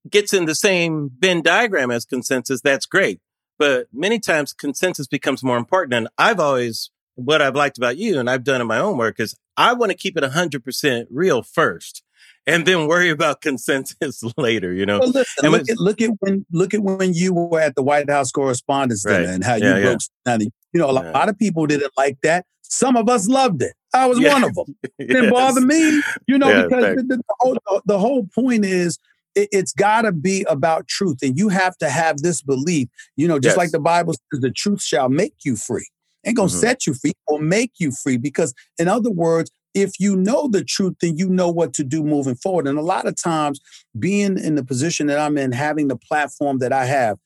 [0.08, 3.20] gets in the same Venn diagram as consensus, that's great.
[3.58, 5.94] But many times consensus becomes more important.
[5.94, 9.20] And I've always, what I've liked about you and I've done in my own work
[9.20, 12.02] is I want to keep it 100% real first
[12.46, 14.98] and then worry about consensus later, you know.
[15.00, 18.10] Well, listen, look, at, look at when look at when you were at the White
[18.10, 19.28] House Correspondents' Dinner right.
[19.28, 20.40] and how yeah, you broke down.
[20.40, 21.10] You know, a yeah.
[21.12, 22.46] lot of people didn't like that.
[22.62, 23.74] Some of us loved it.
[23.94, 24.32] I was yeah.
[24.32, 24.76] one of them.
[24.82, 25.32] It didn't yes.
[25.32, 28.98] bother me, you know, yeah, because the, the, whole, the whole point is
[29.34, 31.18] it, has got to be about truth.
[31.22, 33.56] And you have to have this belief, you know, just yes.
[33.56, 35.88] like the Bible says, the truth shall make you free.
[36.26, 36.58] Ain't gonna mm-hmm.
[36.58, 38.16] set you free or make you free.
[38.16, 42.02] Because, in other words, if you know the truth, then you know what to do
[42.02, 42.66] moving forward.
[42.66, 43.60] And a lot of times,
[43.98, 47.18] being in the position that I'm in, having the platform that I have,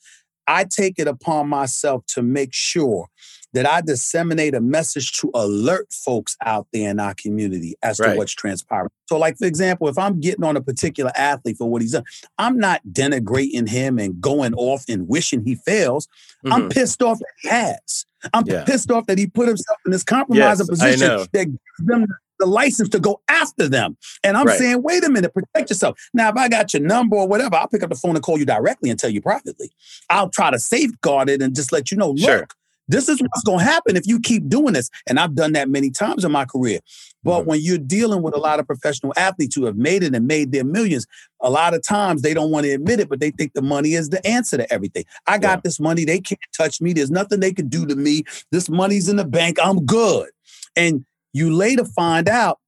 [0.48, 3.07] I take it upon myself to make sure
[3.54, 8.12] that I disseminate a message to alert folks out there in our community as right.
[8.12, 8.90] to what's transpiring.
[9.06, 12.04] So, like for example, if I'm getting on a particular athlete for what he's done,
[12.38, 16.06] I'm not denigrating him and going off and wishing he fails.
[16.44, 16.52] Mm-hmm.
[16.52, 18.04] I'm pissed off that he has.
[18.34, 18.64] I'm yeah.
[18.64, 22.06] pissed off that he put himself in this compromising yes, position that gives them
[22.38, 23.96] the license to go after them.
[24.22, 24.58] And I'm right.
[24.58, 25.98] saying, wait a minute, protect yourself.
[26.14, 28.38] Now, if I got your number or whatever, I'll pick up the phone and call
[28.38, 29.70] you directly and tell you privately.
[30.11, 32.46] I'll try to safeguard it and just let you know, look, sure.
[32.88, 34.90] This is what's going to happen if you keep doing this.
[35.07, 36.81] And I've done that many times in my career.
[37.22, 37.48] But mm-hmm.
[37.51, 40.53] when you're dealing with a lot of professional athletes who have made it and made
[40.53, 41.07] their millions,
[41.40, 43.94] a lot of times they don't want to admit it, but they think the money
[43.94, 45.05] is the answer to everything.
[45.27, 45.61] I got yeah.
[45.64, 46.05] this money.
[46.05, 46.92] They can't touch me.
[46.92, 48.24] There's nothing they can do to me.
[48.51, 49.59] This money's in the bank.
[49.62, 50.31] I'm good.
[50.74, 52.59] And you later find out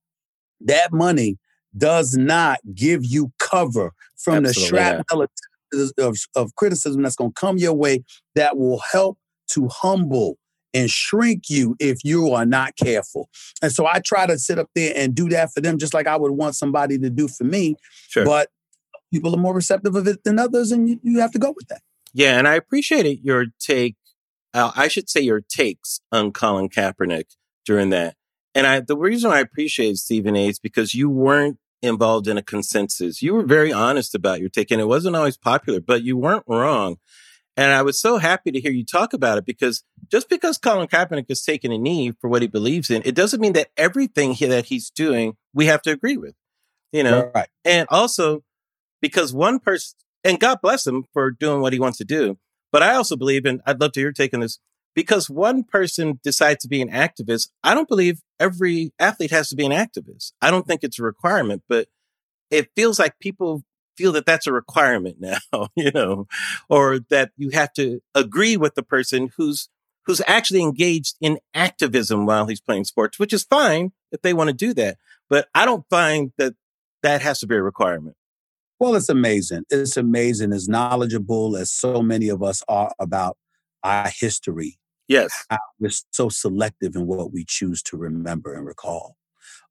[0.61, 1.37] that money
[1.77, 5.27] does not give you cover from Absolutely, the shrapnel
[5.97, 8.03] of, of criticism that's going to come your way
[8.35, 9.17] that will help
[9.53, 10.37] to humble
[10.73, 13.29] and shrink you if you are not careful.
[13.61, 16.07] And so I try to sit up there and do that for them just like
[16.07, 17.75] I would want somebody to do for me.
[18.09, 18.25] Sure.
[18.25, 18.49] But
[19.11, 21.67] people are more receptive of it than others, and you, you have to go with
[21.67, 21.81] that.
[22.13, 23.95] Yeah, and I appreciated your take.
[24.53, 27.35] Uh, I should say your takes on Colin Kaepernick
[27.65, 28.15] during that.
[28.53, 32.41] And I, the reason I appreciate Stephen A is because you weren't involved in a
[32.41, 33.21] consensus.
[33.21, 36.43] You were very honest about your take, and it wasn't always popular, but you weren't
[36.47, 36.97] wrong.
[37.57, 40.87] And I was so happy to hear you talk about it because just because Colin
[40.87, 44.33] Kaepernick is taking a knee for what he believes in, it doesn't mean that everything
[44.33, 46.33] he, that he's doing we have to agree with,
[46.91, 47.29] you know.
[47.35, 47.49] Right.
[47.65, 48.43] And also
[49.01, 52.37] because one person, and God bless him for doing what he wants to do,
[52.71, 54.59] but I also believe, and I'd love to hear taking this,
[54.95, 57.49] because one person decides to be an activist.
[57.63, 60.33] I don't believe every athlete has to be an activist.
[60.41, 61.87] I don't think it's a requirement, but
[62.49, 63.63] it feels like people
[64.01, 65.37] feel that that's a requirement now,
[65.75, 66.27] you know,
[66.69, 69.69] or that you have to agree with the person who's
[70.07, 74.47] who's actually engaged in activism while he's playing sports, which is fine if they want
[74.47, 74.97] to do that.
[75.29, 76.55] But I don't find that
[77.03, 78.15] that has to be a requirement.
[78.79, 79.63] Well, it's amazing.
[79.69, 83.37] It's amazing as knowledgeable as so many of us are about
[83.83, 84.79] our history.
[85.07, 85.45] Yes.
[85.79, 89.17] We're so selective in what we choose to remember and recall.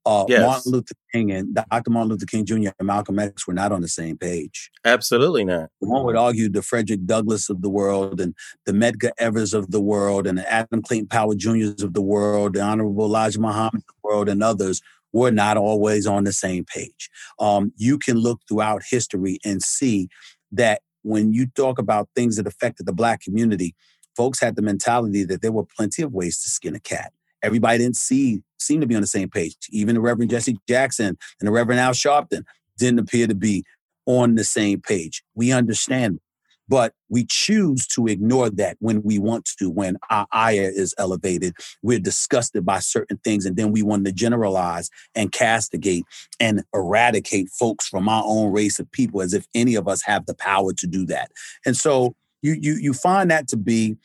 [0.05, 0.41] Uh, yes.
[0.41, 1.91] Martin Luther King and Dr.
[1.91, 2.69] Martin Luther King Jr.
[2.79, 4.71] and Malcolm X were not on the same page.
[4.83, 5.69] Absolutely not.
[5.79, 8.33] One would argue the Frederick Douglass of the world and
[8.65, 12.53] the Medgar Evers of the world and the Adam Clayton Powell Jr.'s of the world,
[12.53, 14.81] the Honorable Elijah Muhammad of the world, and others
[15.13, 17.09] were not always on the same page.
[17.39, 20.07] Um, you can look throughout history and see
[20.51, 23.75] that when you talk about things that affected the Black community,
[24.15, 27.11] folks had the mentality that there were plenty of ways to skin a cat
[27.43, 29.55] everybody didn't see seem to be on the same page.
[29.69, 32.43] Even the Reverend Jesse Jackson and the Reverend Al Sharpton
[32.77, 33.63] didn't appear to be
[34.05, 35.23] on the same page.
[35.35, 36.19] We understand.
[36.67, 41.53] But we choose to ignore that when we want to, when our ire is elevated,
[41.83, 46.05] we're disgusted by certain things, and then we want to generalize and castigate
[46.39, 50.25] and eradicate folks from our own race of people as if any of us have
[50.27, 51.31] the power to do that.
[51.65, 53.97] And so you you you find that to be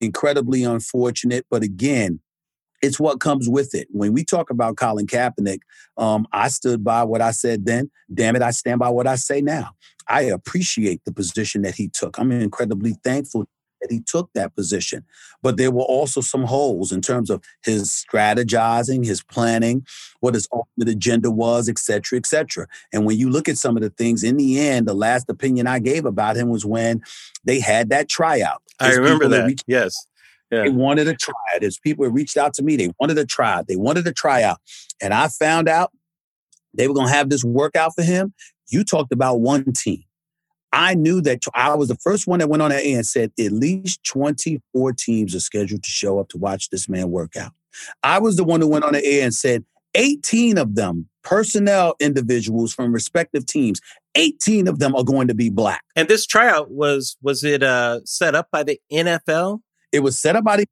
[0.00, 1.44] incredibly unfortunate.
[1.50, 2.20] But again,
[2.84, 3.88] it's what comes with it.
[3.90, 5.60] When we talk about Colin Kaepernick,
[5.96, 7.90] um, I stood by what I said then.
[8.12, 9.70] Damn it, I stand by what I say now.
[10.06, 12.18] I appreciate the position that he took.
[12.18, 13.46] I'm incredibly thankful
[13.80, 15.04] that he took that position.
[15.42, 19.86] But there were also some holes in terms of his strategizing, his planning,
[20.20, 22.66] what his ultimate agenda was, et cetera, et cetera.
[22.92, 25.66] And when you look at some of the things, in the end, the last opinion
[25.66, 27.02] I gave about him was when
[27.44, 28.62] they had that tryout.
[28.80, 29.62] I remember that.
[29.66, 30.06] yes.
[30.54, 30.62] Yeah.
[30.64, 31.64] They wanted to try it.
[31.64, 33.66] As people reached out to me, they wanted to try it.
[33.66, 34.58] They wanted to try out.
[35.02, 35.90] And I found out
[36.72, 38.34] they were going to have this workout for him.
[38.68, 40.04] You talked about one team.
[40.72, 43.30] I knew that I was the first one that went on that air and said
[43.38, 47.52] at least 24 teams are scheduled to show up to watch this man work out.
[48.02, 49.64] I was the one who went on the air and said
[49.94, 53.80] 18 of them, personnel individuals from respective teams,
[54.16, 55.82] 18 of them are going to be black.
[55.94, 59.60] And this tryout was was it uh, set up by the NFL?
[59.94, 60.66] It was set up by the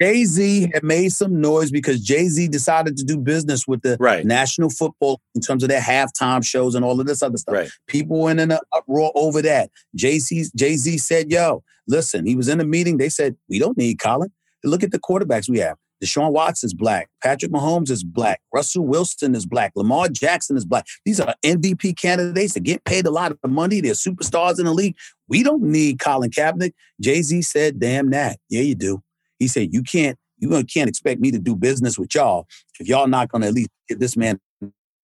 [0.00, 3.96] Jay Z had made some noise because Jay Z decided to do business with the
[4.00, 4.24] right.
[4.24, 7.54] National Football in terms of their halftime shows and all of this other stuff.
[7.54, 7.70] Right.
[7.86, 9.70] People went in an uproar over that.
[9.94, 12.98] Jay Z Jay Z said, "Yo, listen." He was in a meeting.
[12.98, 14.30] They said, "We don't need Colin.
[14.64, 15.76] Look at the quarterbacks we have.
[16.04, 17.08] Deshaun Watson is black.
[17.22, 18.40] Patrick Mahomes is black.
[18.52, 19.72] Russell Wilson is black.
[19.74, 20.86] Lamar Jackson is black.
[21.04, 23.80] These are MVP candidates that get paid a lot of money.
[23.80, 24.96] They're superstars in the league.
[25.28, 26.72] We don't need Colin Kaepernick.
[27.00, 28.38] Jay Z said, "Damn that.
[28.50, 29.02] Yeah, you do."
[29.38, 30.18] He said, "You can't.
[30.36, 32.46] You can't expect me to do business with y'all
[32.78, 34.38] if y'all not going to at least give this man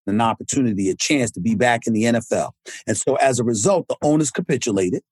[0.06, 2.50] an opportunity, a chance to be back in the NFL."
[2.86, 5.02] And so, as a result, the owners capitulated.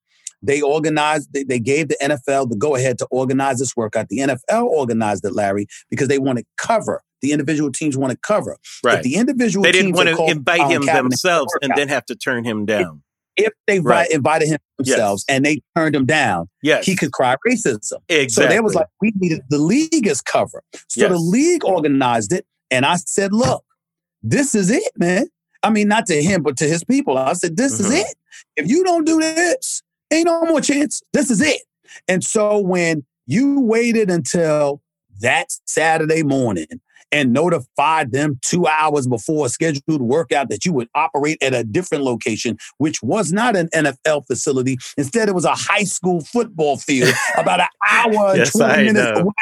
[0.41, 4.09] They organized, they, they gave the NFL the go ahead to organize this workout.
[4.09, 7.01] The NFL organized it, Larry, because they want to cover.
[7.21, 8.57] The individual teams want to cover.
[8.83, 8.97] Right.
[8.97, 12.45] If the individual they didn't want to invite him themselves and then have to turn
[12.45, 13.03] him down.
[13.35, 14.09] If, if they right.
[14.09, 15.35] invited him themselves yes.
[15.35, 16.85] and they turned him down, yes.
[16.85, 17.99] he could cry racism.
[18.07, 18.29] Exactly.
[18.29, 20.63] So they was like, we needed the league as cover.
[20.87, 21.11] So yes.
[21.11, 22.45] the league organized it.
[22.71, 23.65] And I said, look,
[24.21, 25.27] this is it, man.
[25.63, 27.17] I mean, not to him, but to his people.
[27.17, 27.91] I said, this mm-hmm.
[27.91, 28.15] is it.
[28.55, 31.01] If you don't do this, Ain't no more chance.
[31.13, 31.61] This is it.
[32.07, 34.81] And so when you waited until
[35.21, 36.67] that Saturday morning
[37.11, 41.63] and notified them two hours before a scheduled workout that you would operate at a
[41.63, 44.77] different location, which was not an NFL facility.
[44.97, 48.83] Instead, it was a high school football field about an hour yes, and 20 I
[48.83, 49.21] minutes know.
[49.21, 49.33] away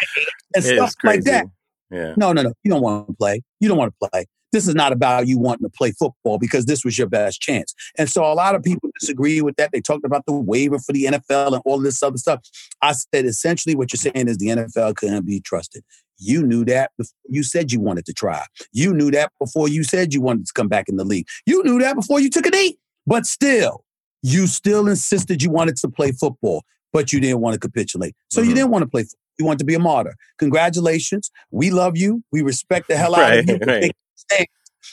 [0.55, 1.45] and it stuff like that.
[1.91, 2.13] Yeah.
[2.17, 2.53] No, no, no.
[2.63, 3.41] You don't want to play.
[3.59, 4.25] You don't want to play.
[4.51, 7.73] This is not about you wanting to play football because this was your best chance.
[7.97, 9.71] And so a lot of people disagree with that.
[9.71, 12.41] They talked about the waiver for the NFL and all this other stuff.
[12.81, 15.83] I said essentially what you're saying is the NFL couldn't be trusted.
[16.19, 18.43] You knew that before you said you wanted to try.
[18.71, 21.27] You knew that before you said you wanted to come back in the league.
[21.45, 22.77] You knew that before you took a knee.
[23.05, 23.83] But still,
[24.21, 28.15] you still insisted you wanted to play football, but you didn't want to capitulate.
[28.29, 28.49] So mm-hmm.
[28.49, 29.19] you didn't want to play football.
[29.39, 30.15] You want to be a martyr.
[30.39, 31.29] Congratulations.
[31.51, 32.23] We love you.
[32.31, 33.59] We respect the hell out right, of you.
[33.65, 33.91] Right.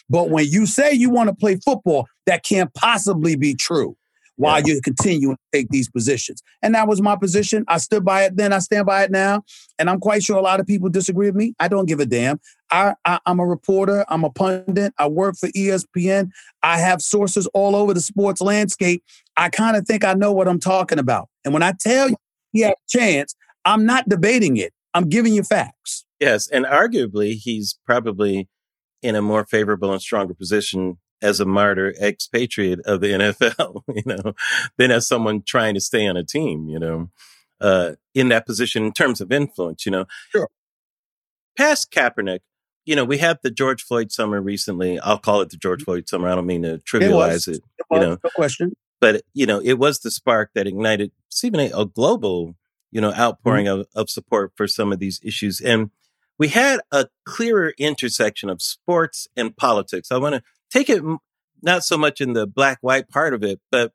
[0.08, 3.96] But when you say you want to play football, that can't possibly be true
[4.37, 4.74] while yeah.
[4.74, 6.42] you continue to take these positions.
[6.62, 7.64] And that was my position.
[7.68, 8.52] I stood by it then.
[8.52, 9.42] I stand by it now.
[9.78, 11.54] And I'm quite sure a lot of people disagree with me.
[11.60, 12.40] I don't give a damn.
[12.70, 14.04] I, I, am a reporter.
[14.08, 14.92] I'm a pundit.
[14.98, 16.30] I work for ESPN.
[16.62, 19.04] I have sources all over the sports landscape.
[19.37, 21.28] I kind of think I know what I'm talking about.
[21.44, 22.16] And when I tell you
[22.52, 23.34] he had a chance,
[23.64, 24.72] I'm not debating it.
[24.94, 26.04] I'm giving you facts.
[26.20, 26.48] Yes.
[26.48, 28.48] And arguably, he's probably
[29.04, 34.02] in a more favorable and stronger position as a martyr expatriate of the NFL, you
[34.06, 34.34] know,
[34.78, 37.10] than as someone trying to stay on a team, you know,
[37.60, 40.06] uh, in that position in terms of influence, you know.
[40.32, 40.48] Sure.
[41.56, 42.40] Past Kaepernick,
[42.86, 44.98] you know, we had the George Floyd summer recently.
[44.98, 45.84] I'll call it the George mm-hmm.
[45.84, 46.28] Floyd summer.
[46.28, 48.72] I don't mean to trivialize it, it, it you know, no question.
[49.02, 51.12] But you know, it was the spark that ignited
[51.42, 52.54] even a, a global,
[52.90, 53.80] you know, outpouring mm-hmm.
[53.80, 55.60] of, of support for some of these issues.
[55.60, 55.90] And
[56.38, 60.11] we had a clearer intersection of sports and politics.
[60.11, 61.03] I want to take it
[61.62, 63.92] not so much in the black white part of it, but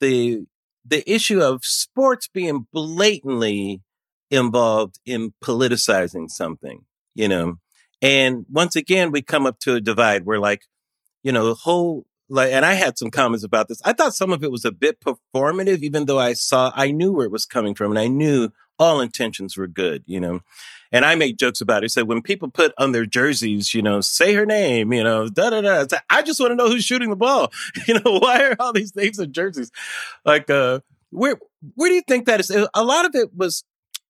[0.00, 0.46] the
[0.84, 3.82] the issue of sports being blatantly
[4.30, 7.56] involved in politicizing something, you know.
[8.00, 10.62] And once again, we come up to a divide where like,
[11.22, 13.80] you know, the whole like, and I had some comments about this.
[13.84, 17.12] I thought some of it was a bit performative, even though I saw, I knew
[17.12, 20.40] where it was coming from and I knew all intentions were good, you know.
[20.90, 21.86] And I make jokes about it.
[21.86, 25.28] I said, when people put on their jerseys, you know, say her name, you know,
[25.28, 25.98] da da da.
[26.08, 27.52] I just want to know who's shooting the ball.
[27.86, 29.70] You know, why are all these names on jerseys?
[30.24, 31.38] Like, uh, Where
[31.74, 32.50] where do you think that is?
[32.50, 33.64] A lot of it was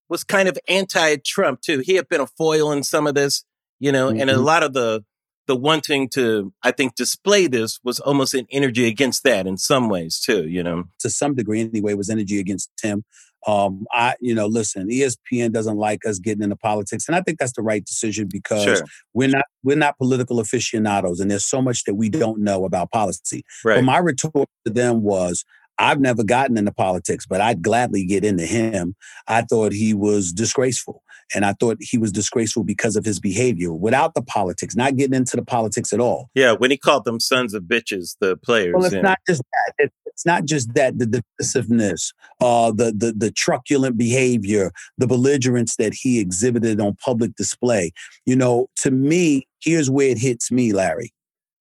[0.09, 1.81] was kind of anti-Trump too.
[1.81, 3.45] He had been a foil in some of this,
[3.79, 4.21] you know, mm-hmm.
[4.21, 4.45] and a mm-hmm.
[4.45, 5.05] lot of the
[5.47, 9.89] the wanting to, I think, display this was almost an energy against that in some
[9.89, 10.85] ways too, you know.
[11.01, 13.05] To some degree, anyway, was energy against Tim.
[13.47, 17.39] Um, I, you know, listen, ESPN doesn't like us getting into politics, and I think
[17.39, 18.83] that's the right decision because sure.
[19.15, 22.91] we're not we're not political aficionados, and there's so much that we don't know about
[22.91, 23.45] policy.
[23.65, 23.77] Right.
[23.77, 25.45] But my retort to them was,
[25.79, 28.97] I've never gotten into politics, but I'd gladly get into him.
[29.29, 31.03] I thought he was disgraceful.
[31.35, 35.15] And I thought he was disgraceful because of his behavior without the politics, not getting
[35.15, 36.31] into the politics at all.
[36.35, 38.75] Yeah, when he called them sons of bitches, the players.
[38.77, 39.91] Well, it's not just that.
[40.07, 45.95] It's not just that, the divisiveness, uh, the, the, the truculent behavior, the belligerence that
[45.95, 47.93] he exhibited on public display.
[48.27, 51.13] You know, to me, here's where it hits me, Larry.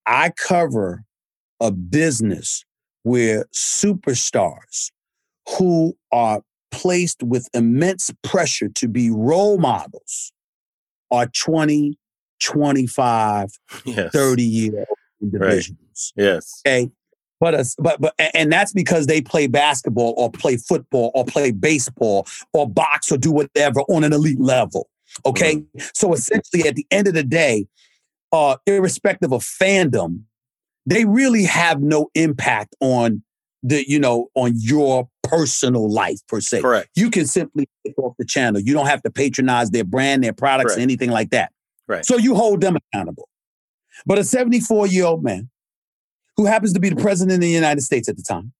[0.08, 1.04] I cover
[1.60, 2.66] a business
[3.04, 4.92] where superstars
[5.58, 6.42] who are
[6.72, 10.32] placed with immense pressure to be role models
[11.12, 11.98] are 20,
[12.40, 13.50] 25,
[13.86, 14.12] yes.
[14.12, 14.88] 30 year old
[15.22, 16.14] individuals.
[16.18, 16.24] Right.
[16.24, 16.62] Yes.
[16.66, 16.90] Okay.
[17.40, 21.52] But, uh, but but and that's because they play basketball or play football or play
[21.52, 24.90] baseball or box or do whatever on an elite level.
[25.26, 25.58] Okay.
[25.58, 25.80] Mm-hmm.
[25.94, 27.68] So essentially at the end of the day,
[28.32, 30.22] uh, irrespective of fandom,
[30.86, 33.24] they really have no impact on
[33.64, 36.62] the you know on your personal life per se.
[36.62, 36.90] Correct.
[36.96, 38.62] You can simply take off the channel.
[38.62, 40.82] You don't have to patronize their brand, their products, Correct.
[40.82, 41.52] anything like that.
[41.88, 42.06] Right.
[42.06, 43.28] So you hold them accountable.
[44.06, 45.50] But a 74 year old man
[46.36, 48.54] who happens to be the president of the United States at the time,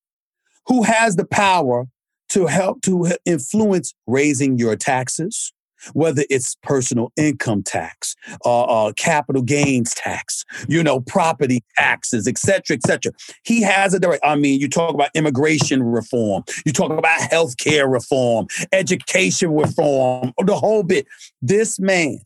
[0.66, 1.86] who has the power
[2.30, 5.54] to help to influence raising your taxes,
[5.94, 8.16] whether it's personal income tax,
[8.46, 13.12] uh, uh, capital gains tax, you know, property taxes, et cetera, et cetera.
[13.44, 14.26] He has a direct.
[14.26, 20.56] I mean, you talk about immigration reform, you talk about healthcare reform, education reform, the
[20.56, 21.08] whole bit.
[21.42, 22.20] This man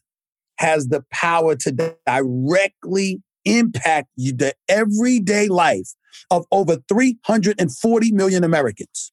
[0.57, 5.93] has the power to directly impact the everyday life
[6.29, 9.11] of over 340 million Americans.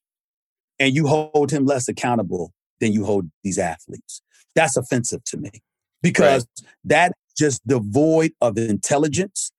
[0.79, 4.21] And you hold him less accountable than you hold these athletes.
[4.59, 5.51] That's offensive to me
[6.01, 6.67] because right.
[6.83, 9.53] that just devoid of intelligence.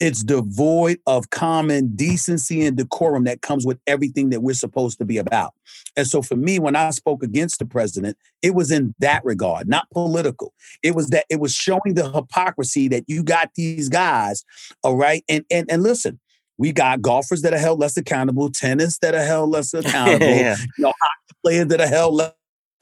[0.00, 5.04] It's devoid of common decency and decorum that comes with everything that we're supposed to
[5.04, 5.52] be about.
[5.98, 9.68] And so for me, when I spoke against the president, it was in that regard,
[9.68, 10.54] not political.
[10.82, 14.46] It was that it was showing the hypocrisy that you got these guys,
[14.82, 15.24] all right?
[15.28, 16.20] And and and listen,
[16.56, 20.56] we got golfers that are held less accountable, tennis that are held less accountable, yeah.
[20.78, 22.32] you know, hockey players that are held less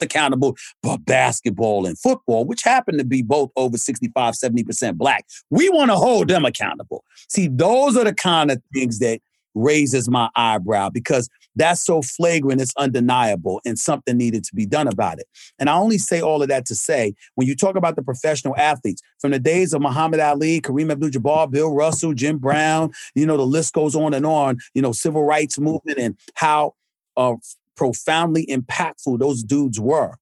[0.01, 5.69] accountable, but basketball and football, which happen to be both over 65, 70% black, we
[5.69, 7.03] want to hold them accountable.
[7.29, 9.21] See, those are the kind of things that
[9.57, 14.87] raises my eyebrow because that's so flagrant, it's undeniable, and something needed to be done
[14.87, 15.27] about it.
[15.57, 18.55] And I only say all of that to say, when you talk about the professional
[18.57, 23.37] athletes, from the days of Muhammad Ali, Kareem Abdul-Jabbar, Bill Russell, Jim Brown, you know,
[23.37, 26.75] the list goes on and on, you know, civil rights movement and how
[27.17, 27.33] uh,
[27.77, 30.15] profoundly impactful those dudes were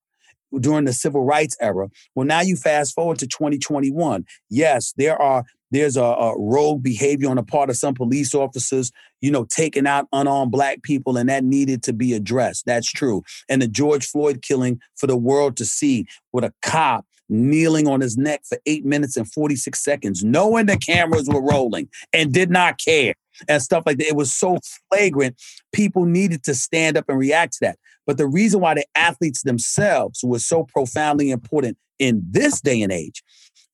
[0.59, 1.89] during the civil rights era.
[2.13, 4.25] Well, now you fast forward to 2021.
[4.49, 8.91] Yes, there are there's a, a, rogue behavior on the part of some police officers,
[9.19, 12.65] you know, taking out unarmed black people, and that needed to be addressed.
[12.65, 13.23] That's true.
[13.49, 17.99] And the George Floyd killing for the world to see with a cop kneeling on
[17.99, 22.51] his neck for eight minutes and 46 seconds, knowing the cameras were rolling and did
[22.51, 23.15] not care
[23.47, 24.07] and stuff like that.
[24.07, 24.57] It was so
[24.91, 25.41] flagrant.
[25.73, 27.79] People needed to stand up and react to that.
[28.05, 32.91] But the reason why the athletes themselves were so profoundly important in this day and
[32.91, 33.23] age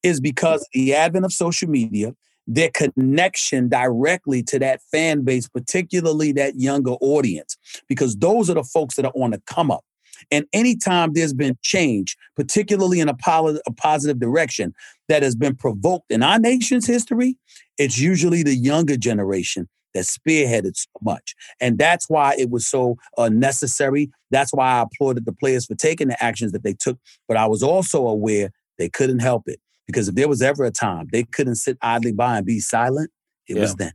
[0.03, 2.13] is because the advent of social media,
[2.47, 7.57] their connection directly to that fan base, particularly that younger audience,
[7.87, 9.83] because those are the folks that are on the come up.
[10.29, 14.73] And anytime there's been change, particularly in a, poli- a positive direction
[15.07, 17.37] that has been provoked in our nation's history,
[17.77, 21.35] it's usually the younger generation that spearheaded so much.
[21.59, 24.09] And that's why it was so uh, necessary.
[24.29, 26.97] That's why I applauded the players for taking the actions that they took.
[27.27, 30.71] But I was also aware they couldn't help it because if there was ever a
[30.71, 33.11] time they couldn't sit idly by and be silent,
[33.47, 33.61] it yeah.
[33.61, 33.93] was then.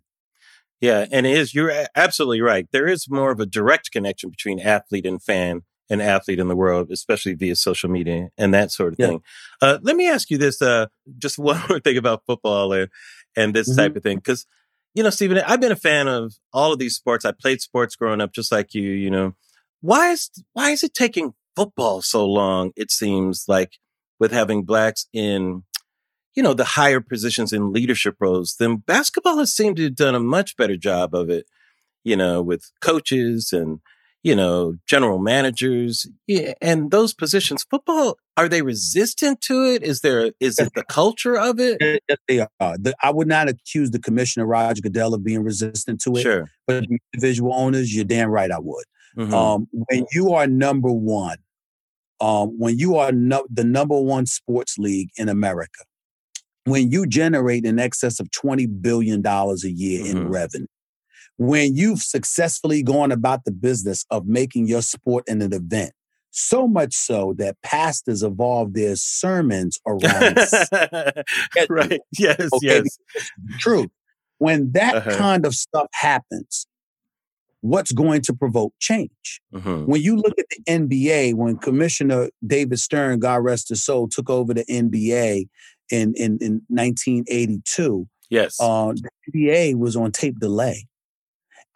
[0.81, 2.66] Yeah, and it is you're absolutely right.
[2.70, 6.57] There is more of a direct connection between athlete and fan an athlete in the
[6.57, 9.07] world, especially via social media and that sort of yeah.
[9.07, 9.22] thing.
[9.62, 10.87] Uh, let me ask you this, uh,
[11.18, 12.91] just one more thing about football and,
[13.37, 13.78] and this mm-hmm.
[13.78, 14.20] type of thing.
[14.20, 14.47] Cause,
[14.95, 17.24] you know, Stephen, I've been a fan of all of these sports.
[17.24, 19.34] I played sports growing up, just like you, you know,
[19.82, 22.72] why is, why is it taking football so long?
[22.76, 23.74] It seems like
[24.18, 25.64] with having blacks in,
[26.34, 30.14] you know, the higher positions in leadership roles, then basketball has seemed to have done
[30.14, 31.47] a much better job of it,
[32.03, 33.80] you know, with coaches and,
[34.27, 37.64] you know, general managers yeah, and those positions.
[37.70, 39.85] Football, are they resistant to it?
[39.85, 42.03] Is there, is it the culture of it?
[42.27, 42.77] They are.
[42.77, 46.22] The, I would not accuse the commissioner, Roger Goodell, of being resistant to it.
[46.22, 46.51] Sure.
[46.66, 48.85] But individual owners, you're damn right I would.
[49.16, 49.33] Mm-hmm.
[49.33, 51.37] Um, when you are number one,
[52.20, 55.85] um, when you are no, the number one sports league in America,
[56.64, 60.16] when you generate in excess of $20 billion a year mm-hmm.
[60.16, 60.66] in revenue,
[61.39, 65.93] when you've successfully gone about the business of making your sport an event,
[66.30, 70.39] so much so that pastors evolve their sermons around.
[71.68, 72.01] right.
[72.18, 72.49] Yes.
[72.53, 72.82] Okay?
[72.82, 72.99] Yes.
[73.59, 73.89] True.
[74.39, 75.16] When that uh-huh.
[75.16, 76.66] kind of stuff happens,
[77.62, 79.41] what's going to provoke change?
[79.55, 79.87] Mm-hmm.
[79.87, 84.28] When you look at the NBA, when Commissioner David Stern, God rest his soul, took
[84.28, 85.49] over the NBA
[85.91, 90.87] in in, in 1982, yes, uh, the NBA was on tape delay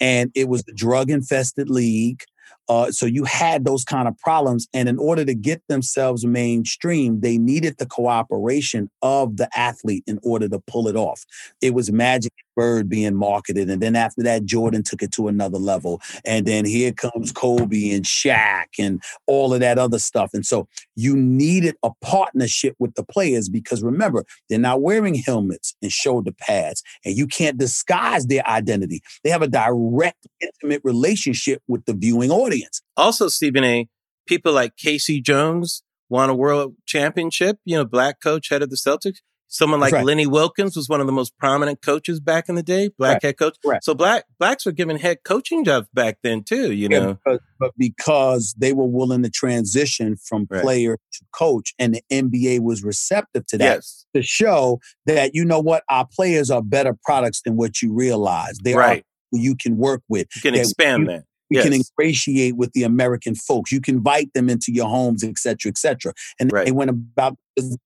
[0.00, 2.22] and it was a drug infested league.
[2.68, 4.68] Uh, so you had those kind of problems.
[4.72, 10.20] And in order to get themselves mainstream, they needed the cooperation of the athlete in
[10.22, 11.24] order to pull it off.
[11.60, 13.70] It was Magic Bird being marketed.
[13.70, 16.00] And then after that, Jordan took it to another level.
[16.24, 17.34] And then here comes mm.
[17.34, 20.30] Kobe and Shaq and all of that other stuff.
[20.34, 25.74] And so you needed a partnership with the players because remember, they're not wearing helmets
[25.82, 29.00] and shoulder pads, and you can't disguise their identity.
[29.24, 32.82] They have a direct, intimate relationship with the viewing audience.
[32.96, 33.88] Also, Stephen A.,
[34.26, 35.20] people like K.C.
[35.20, 39.18] Jones won a world championship, you know, black coach, head of the Celtics.
[39.52, 40.04] Someone like right.
[40.04, 43.22] Lenny Wilkens was one of the most prominent coaches back in the day, black right.
[43.24, 43.56] head coach.
[43.64, 43.82] Right.
[43.82, 47.18] So black blacks were given head coaching jobs back then too, you know.
[47.26, 52.60] Yeah, but because they were willing to transition from player to coach, and the NBA
[52.60, 54.06] was receptive to that yes.
[54.14, 58.56] to show that you know what our players are better products than what you realize.
[58.62, 59.00] They are
[59.32, 60.28] you can work with.
[60.36, 61.24] You can expand you, that.
[61.50, 61.64] You yes.
[61.64, 63.72] can ingratiate with the American folks.
[63.72, 66.12] You can invite them into your homes, et cetera, et cetera.
[66.38, 66.64] And right.
[66.64, 67.36] they went about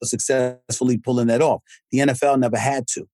[0.03, 1.63] successfully pulling that off.
[1.91, 3.07] The NFL never had to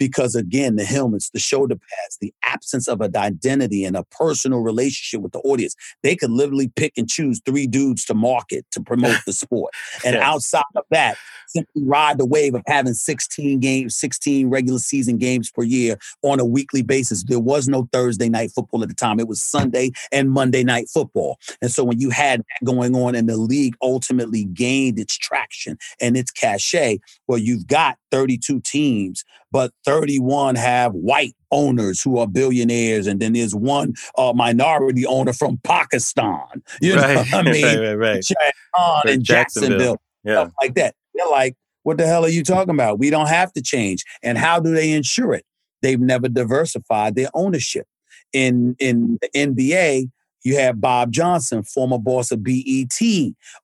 [0.00, 4.60] because again, the helmets, the shoulder pads, the absence of an identity and a personal
[4.60, 8.80] relationship with the audience, they could literally pick and choose three dudes to market to
[8.80, 9.72] promote the sport.
[10.02, 10.22] And yes.
[10.22, 15.50] outside of that, simply ride the wave of having 16 games, 16 regular season games
[15.50, 17.24] per year on a weekly basis.
[17.24, 19.20] There was no Thursday night football at the time.
[19.20, 21.38] It was Sunday and Monday night football.
[21.60, 25.76] And so when you had that going on and the league ultimately gained its traction
[26.00, 32.26] and its cachet, well, you've got 32 teams, but 31 have white owners who are
[32.26, 36.62] billionaires, and then there's one uh, minority owner from Pakistan.
[36.80, 37.14] You right.
[37.14, 37.64] know what I mean?
[37.64, 39.04] right, right, right.
[39.06, 40.32] and Jacksonville, Jacksonville yeah.
[40.34, 40.94] stuff like that.
[41.14, 42.98] They're like, what the hell are you talking about?
[42.98, 44.04] We don't have to change.
[44.22, 45.44] And how do they ensure it?
[45.82, 47.86] They've never diversified their ownership.
[48.32, 50.10] In in the NBA,
[50.44, 53.00] you have Bob Johnson, former boss of BET,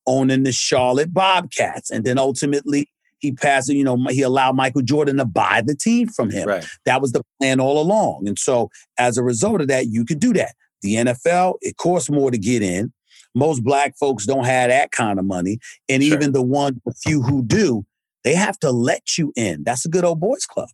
[0.07, 2.89] owning the Charlotte Bobcats, and then ultimately
[3.27, 6.49] he passed, you know, he allowed Michael Jordan to buy the team from him.
[6.49, 6.64] Right.
[6.85, 8.29] That was the plan all along.
[8.29, 10.55] And so as a result of that, you could do that.
[10.83, 12.93] The NFL, it costs more to get in.
[13.35, 15.59] Most black folks don't have that kind of money.
[15.89, 16.14] And sure.
[16.14, 17.85] even the one, the few who do,
[18.22, 19.64] they have to let you in.
[19.64, 20.68] That's a good old boys club.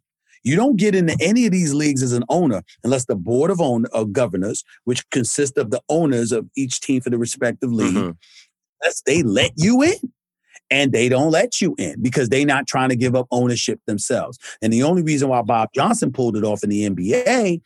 [0.44, 3.60] You don't get into any of these leagues as an owner unless the board of
[3.60, 7.94] owner of governors, which consists of the owners of each team for the respective league,
[7.94, 8.10] mm-hmm.
[8.82, 10.12] unless they let you in
[10.72, 14.38] and they don't let you in because they're not trying to give up ownership themselves.
[14.62, 17.60] And the only reason why Bob Johnson pulled it off in the NBA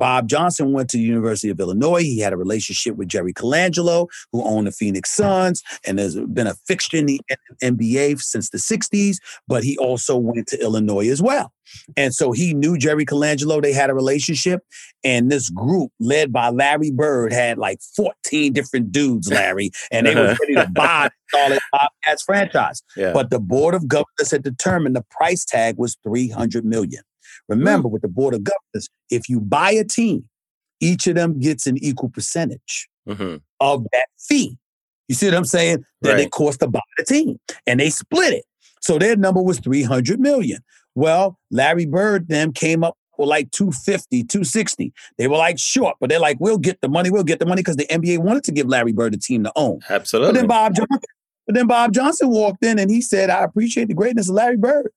[0.00, 2.00] Bob Johnson went to the University of Illinois.
[2.00, 6.46] He had a relationship with Jerry Colangelo, who owned the Phoenix Suns and has been
[6.46, 7.20] a fixture in the
[7.62, 11.52] NBA since the 60s, but he also went to Illinois as well.
[11.98, 13.60] And so he knew Jerry Colangelo.
[13.60, 14.62] They had a relationship.
[15.04, 20.14] And this group, led by Larry Bird, had like 14 different dudes, Larry, and they
[20.14, 20.36] were uh-huh.
[20.40, 22.82] ready to buy the Bobcats franchise.
[22.96, 23.12] Yeah.
[23.12, 27.02] But the Board of Governors had determined the price tag was 300 million.
[27.48, 27.92] Remember, mm.
[27.92, 30.28] with the Board of Governors, if you buy a team,
[30.80, 33.36] each of them gets an equal percentage mm-hmm.
[33.60, 34.56] of that fee.
[35.08, 35.84] You see what I'm saying?
[36.02, 36.20] That right.
[36.20, 37.38] it cost to buy the team.
[37.66, 38.44] And they split it.
[38.80, 40.60] So their number was 300 million.
[40.94, 44.92] Well, Larry Bird then came up with like 250, 260.
[45.18, 47.60] They were like short, but they're like, we'll get the money, we'll get the money
[47.60, 49.80] because the NBA wanted to give Larry Bird a team to own.
[49.88, 50.32] Absolutely.
[50.32, 51.00] But then Bob Johnson,
[51.46, 54.56] but then Bob Johnson walked in and he said, I appreciate the greatness of Larry
[54.56, 54.90] Bird.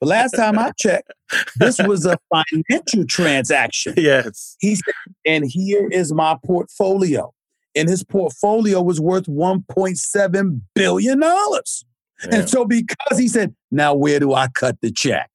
[0.00, 1.12] The last time I checked,
[1.56, 3.94] this was a financial transaction.
[3.96, 4.56] Yes.
[4.60, 4.94] He said,
[5.24, 7.32] and here is my portfolio.
[7.74, 11.22] And his portfolio was worth $1.7 billion.
[11.22, 15.30] And so because he said, now where do I cut the check?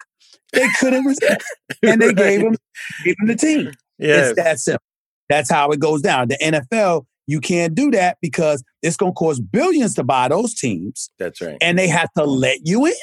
[0.53, 1.43] They couldn't resist.
[1.81, 2.55] and they gave him,
[3.03, 3.71] gave him the team.
[3.97, 4.29] Yes.
[4.29, 4.83] It's that simple.
[5.29, 6.27] That's how it goes down.
[6.27, 10.53] The NFL you can't do that because it's going to cost billions to buy those
[10.53, 11.09] teams.
[11.19, 11.57] That's right.
[11.61, 12.93] And they have to let you in.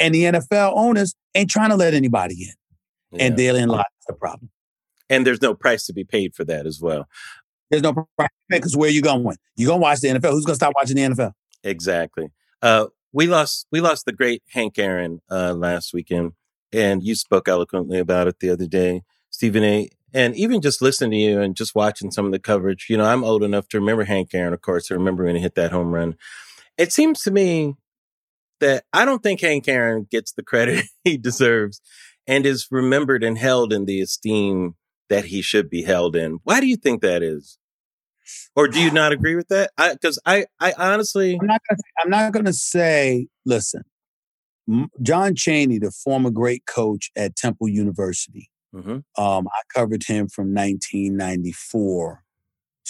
[0.00, 3.18] And the NFL owners ain't trying to let anybody in.
[3.18, 3.26] Yeah.
[3.26, 4.50] And therein lies the problem.
[5.10, 7.06] And there's no price to be paid for that as well.
[7.70, 9.36] There's no price because where are you going?
[9.56, 10.30] You going to watch the NFL?
[10.30, 11.32] Who's going to stop watching the NFL?
[11.64, 12.30] Exactly.
[12.62, 16.32] Uh, we lost we lost the great Hank Aaron uh, last weekend,
[16.72, 19.88] and you spoke eloquently about it the other day, Stephen A.
[20.14, 23.04] And even just listening to you and just watching some of the coverage, you know,
[23.04, 25.70] I'm old enough to remember Hank Aaron, of course, I remember when he hit that
[25.70, 26.16] home run.
[26.78, 27.74] It seems to me
[28.60, 31.80] that I don't think Hank Aaron gets the credit he deserves
[32.26, 34.74] and is remembered and held in the esteem
[35.08, 36.38] that he should be held in.
[36.44, 37.58] Why do you think that is?
[38.54, 39.70] Or do you not agree with that?
[39.78, 41.60] Because I, I, I, honestly, I'm not.
[41.68, 43.28] Gonna, I'm not going to say.
[43.46, 43.84] Listen,
[45.00, 48.50] John Chaney, the former great coach at Temple University.
[48.74, 49.22] Mm-hmm.
[49.22, 52.22] Um, I covered him from 1994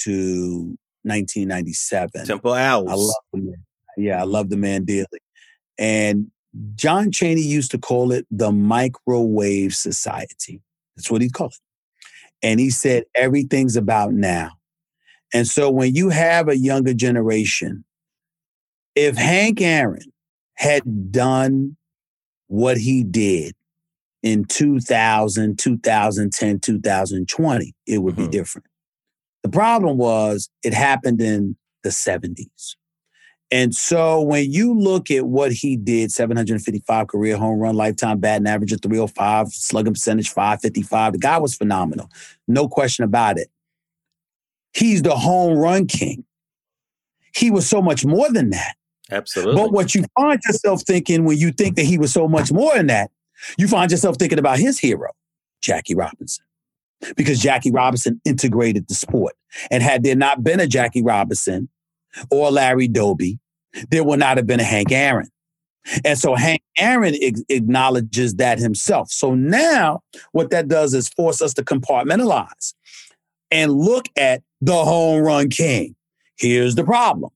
[0.05, 2.27] to 1997.
[2.27, 2.89] Temple Owls.
[2.91, 3.65] I love the man.
[3.97, 5.07] Yeah, I love the man dearly.
[5.79, 6.31] And
[6.75, 10.61] John Chaney used to call it the microwave society.
[10.97, 12.47] That's what he called it.
[12.47, 14.53] And he said everything's about now.
[15.35, 17.85] And so when you have a younger generation,
[18.95, 20.13] if Hank Aaron
[20.55, 21.77] had done
[22.49, 23.55] what he did
[24.23, 28.25] in 2000, 2010, 2020, it would mm-hmm.
[28.25, 28.67] be different.
[29.43, 32.75] The problem was it happened in the 70s.
[33.51, 38.47] And so when you look at what he did 755 career home run, lifetime batting
[38.47, 42.11] average of 305, slugging percentage 555, the guy was phenomenal.
[42.47, 43.49] No question about it.
[44.75, 46.25] He's the home run king.
[47.35, 48.75] He was so much more than that.
[49.11, 49.55] Absolutely.
[49.55, 52.75] But what you find yourself thinking when you think that he was so much more
[52.75, 53.11] than that,
[53.57, 55.11] you find yourself thinking about his hero,
[55.63, 56.45] Jackie Robinson.
[57.17, 59.37] Because Jackie Robinson integrated the sport.
[59.71, 61.69] And had there not been a Jackie Robinson
[62.31, 63.39] or Larry Doby,
[63.91, 65.29] there would not have been a Hank Aaron.
[66.05, 67.15] And so Hank Aaron
[67.49, 69.11] acknowledges that himself.
[69.11, 70.01] So now
[70.33, 72.75] what that does is force us to compartmentalize
[73.51, 75.95] and look at the home run king.
[76.37, 77.31] Here's the problem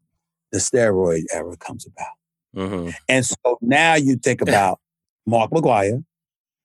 [0.50, 2.06] the steroid era comes about.
[2.54, 2.90] Mm-hmm.
[3.08, 4.80] And so now you think about
[5.26, 6.04] Mark McGwire,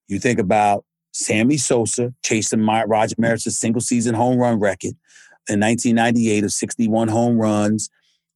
[0.07, 0.83] you think about
[1.13, 4.93] Sammy Sosa chasing my, Roger Maris's single season home run record
[5.49, 7.89] in 1998 of 61 home runs.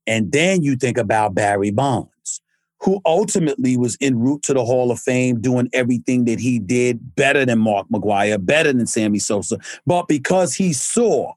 [0.07, 2.41] And then you think about Barry Bonds,
[2.79, 7.15] who ultimately was en route to the Hall of Fame, doing everything that he did
[7.15, 9.57] better than Mark McGwire, better than Sammy Sosa.
[9.85, 11.33] But because he saw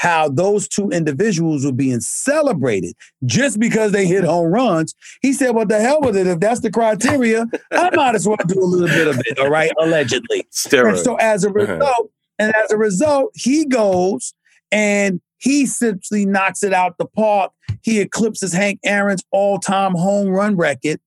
[0.00, 2.94] how those two individuals were being celebrated
[3.26, 4.94] just because they hit home runs.
[5.20, 6.26] He said, What the hell with it?
[6.26, 9.50] If that's the criteria, I might as well do a little bit of it, all
[9.50, 10.46] right, allegedly.
[10.72, 11.54] And so as a uh-huh.
[11.54, 12.04] result, uh-huh.
[12.38, 14.32] and as a result, he goes
[14.72, 17.52] and he simply knocks it out the park.
[17.82, 21.00] He eclipses Hank Aaron's all-time home run record.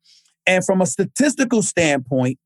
[0.45, 2.39] And from a statistical standpoint,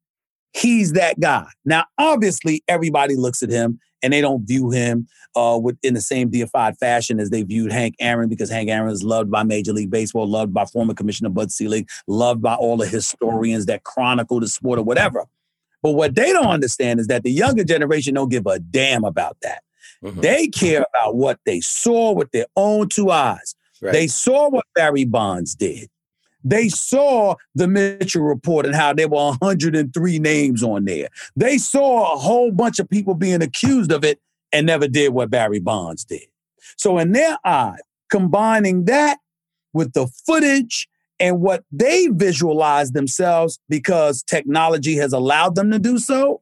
[0.53, 1.47] he's that guy.
[1.65, 6.01] Now, obviously, everybody looks at him and they don't view him uh, with, in the
[6.01, 9.73] same deified fashion as they viewed Hank Aaron because Hank Aaron is loved by Major
[9.73, 14.39] League Baseball, loved by former Commissioner Bud Selig, loved by all the historians that chronicle
[14.39, 15.25] the sport or whatever.
[15.81, 19.37] But what they don't understand is that the younger generation don't give a damn about
[19.41, 19.63] that.
[20.03, 20.21] Mm-hmm.
[20.21, 23.55] They care about what they saw with their own two eyes.
[23.81, 23.93] Right.
[23.93, 25.89] They saw what Barry Bonds did.
[26.43, 31.09] They saw the Mitchell report and how there were 103 names on there.
[31.35, 34.19] They saw a whole bunch of people being accused of it
[34.53, 36.23] and never did what Barry Bonds did.
[36.77, 37.77] So, in their eye,
[38.09, 39.17] combining that
[39.73, 40.87] with the footage
[41.19, 46.41] and what they visualize themselves because technology has allowed them to do so,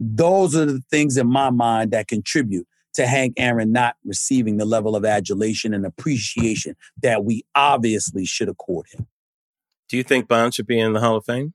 [0.00, 4.64] those are the things in my mind that contribute to Hank Aaron not receiving the
[4.64, 9.06] level of adulation and appreciation that we obviously should accord him.
[9.88, 11.54] Do you think Bond should be in the Hall of Fame?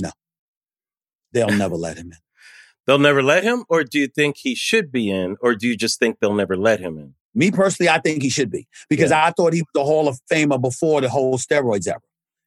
[0.00, 0.10] No.
[1.32, 2.18] They'll never let him in.
[2.86, 3.64] They'll never let him?
[3.68, 5.36] Or do you think he should be in?
[5.40, 7.14] Or do you just think they'll never let him in?
[7.34, 9.26] Me personally, I think he should be because yeah.
[9.26, 12.00] I thought he was the Hall of Famer before the whole steroids era.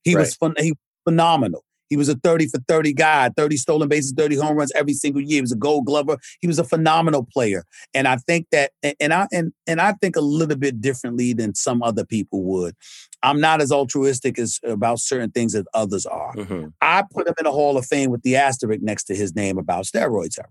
[0.03, 0.21] He right.
[0.21, 1.63] was fun, he was phenomenal.
[1.91, 5.21] He was a 30 for 30 guy, 30 stolen bases, 30 home runs every single
[5.21, 5.35] year.
[5.35, 6.17] He was a gold glover.
[6.39, 7.65] He was a phenomenal player.
[7.93, 8.71] And I think that
[9.01, 12.75] and I and and I think a little bit differently than some other people would.
[13.23, 16.33] I'm not as altruistic as about certain things as others are.
[16.33, 16.67] Mm-hmm.
[16.79, 19.57] I put him in the Hall of Fame with the asterisk next to his name
[19.57, 20.47] about steroids era.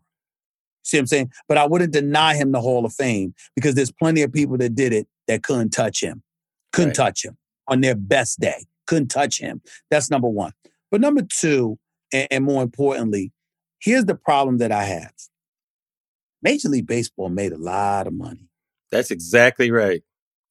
[0.82, 1.32] See what I'm saying?
[1.49, 4.74] But I wouldn't deny him the Hall of Fame because there's plenty of people that
[4.74, 6.22] did it that couldn't touch him.
[6.74, 7.07] Couldn't right.
[7.07, 8.66] touch him on their best day.
[8.86, 9.62] Couldn't touch him.
[9.91, 10.53] That's number one.
[10.91, 11.78] But number two,
[12.12, 13.32] and, and more importantly,
[13.78, 15.12] here's the problem that I have.
[16.43, 18.49] Major League Baseball made a lot of money.
[18.91, 20.03] That's exactly right.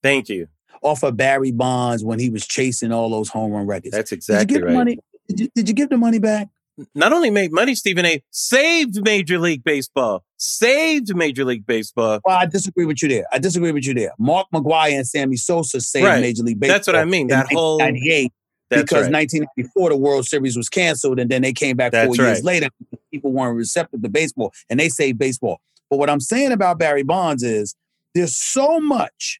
[0.01, 0.47] Thank you.
[0.81, 3.91] Off of Barry Bonds when he was chasing all those home run records.
[3.91, 4.75] That's exactly did you right.
[4.75, 6.47] Money, did, you, did you give the money back?
[6.95, 8.23] Not only made money, Stephen A.
[8.29, 10.23] saved Major League Baseball.
[10.37, 12.21] Saved Major League Baseball.
[12.23, 13.25] Well, I disagree with you there.
[13.33, 14.13] I disagree with you there.
[14.17, 16.21] Mark McGwire and Sammy Sosa saved right.
[16.21, 16.75] Major League Baseball.
[16.75, 17.27] That's what I mean.
[17.27, 18.31] That whole 98
[18.69, 19.13] because right.
[19.13, 22.31] 1994 the World Series was canceled, and then they came back That's four right.
[22.31, 22.69] years later.
[23.11, 25.59] People weren't receptive to baseball, and they saved baseball.
[25.89, 27.75] But what I'm saying about Barry Bonds is
[28.13, 29.39] there's so much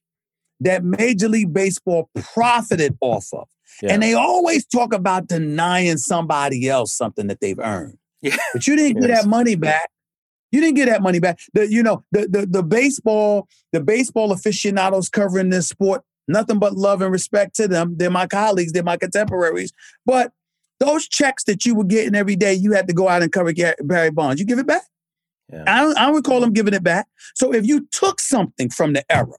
[0.60, 3.48] that Major League Baseball profited off of.
[3.82, 3.94] Yeah.
[3.94, 7.98] And they always talk about denying somebody else something that they've earned.
[8.22, 8.36] Yeah.
[8.54, 9.08] But you didn't yes.
[9.08, 9.90] get that money back.
[10.52, 11.40] You didn't get that money back.
[11.54, 16.74] The, you know, the, the the baseball, the baseball aficionados covering this sport, nothing but
[16.74, 17.96] love and respect to them.
[17.98, 19.72] They're my colleagues, they're my contemporaries.
[20.06, 20.32] But
[20.80, 23.52] those checks that you were getting every day, you had to go out and cover
[23.82, 24.40] Barry Bonds.
[24.40, 24.84] You give it back.
[25.52, 25.64] Yeah.
[25.68, 27.08] I don't, I don't recall him giving it back.
[27.36, 29.34] So if you took something from the era,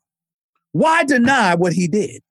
[0.72, 2.22] why deny what he did?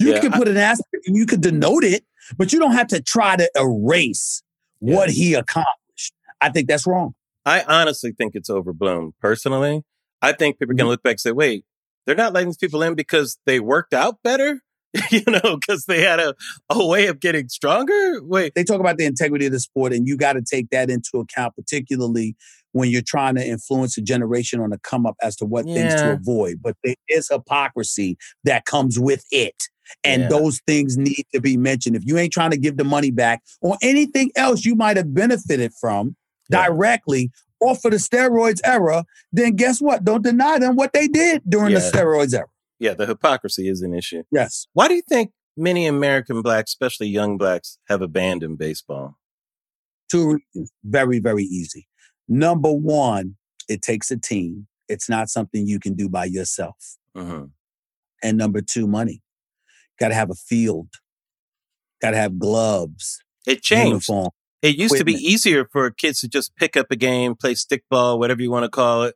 [0.00, 2.04] You Yeah, can put an asterisk and you could denote it,
[2.36, 4.42] but you don't have to try to erase
[4.78, 6.12] what he accomplished.
[6.40, 7.14] I think that's wrong.
[7.44, 9.12] I honestly think it's overblown.
[9.20, 9.82] Personally,
[10.22, 10.78] I think people Mm-hmm.
[10.78, 11.64] can look back and say, "Wait,
[12.06, 14.60] they're not letting these people in because they worked out better."
[15.10, 16.34] you know, because they had a,
[16.70, 18.22] a way of getting stronger.
[18.22, 20.88] Wait, They talk about the integrity of the sport, and you got to take that
[20.88, 22.34] into account, particularly
[22.72, 25.94] when you're trying to influence a generation on the come up as to what things
[26.02, 26.60] to avoid.
[26.62, 29.64] But there is hypocrisy that comes with it.
[30.04, 30.28] And Yeah.
[30.28, 31.96] those things need to be mentioned.
[31.96, 35.14] If you ain't trying to give the money back or anything else you might have
[35.14, 36.16] benefited from
[36.50, 36.66] Yeah.
[36.66, 37.30] directly
[37.66, 40.04] off of the steroids era, then guess what?
[40.04, 42.46] Don't deny them what they did during the steroids era.
[42.78, 44.22] yeah, the hypocrisy is an issue.
[44.32, 44.66] Yes.
[44.72, 49.16] Why do you think many American blacks, especially young blacks, have abandoned baseball?
[50.10, 50.70] Two reasons.
[50.84, 51.88] Very, very easy.
[52.28, 53.36] Number one,
[53.68, 54.66] it takes a team.
[54.88, 56.96] It's not something you can do by yourself.
[57.16, 57.44] hmm
[58.22, 59.22] And number two, money.
[59.98, 60.88] Got to have a field.
[62.02, 63.86] Got to have gloves, It changed.
[63.88, 64.28] uniform.
[64.66, 68.18] It used to be easier for kids to just pick up a game, play stickball,
[68.18, 69.14] whatever you want to call it.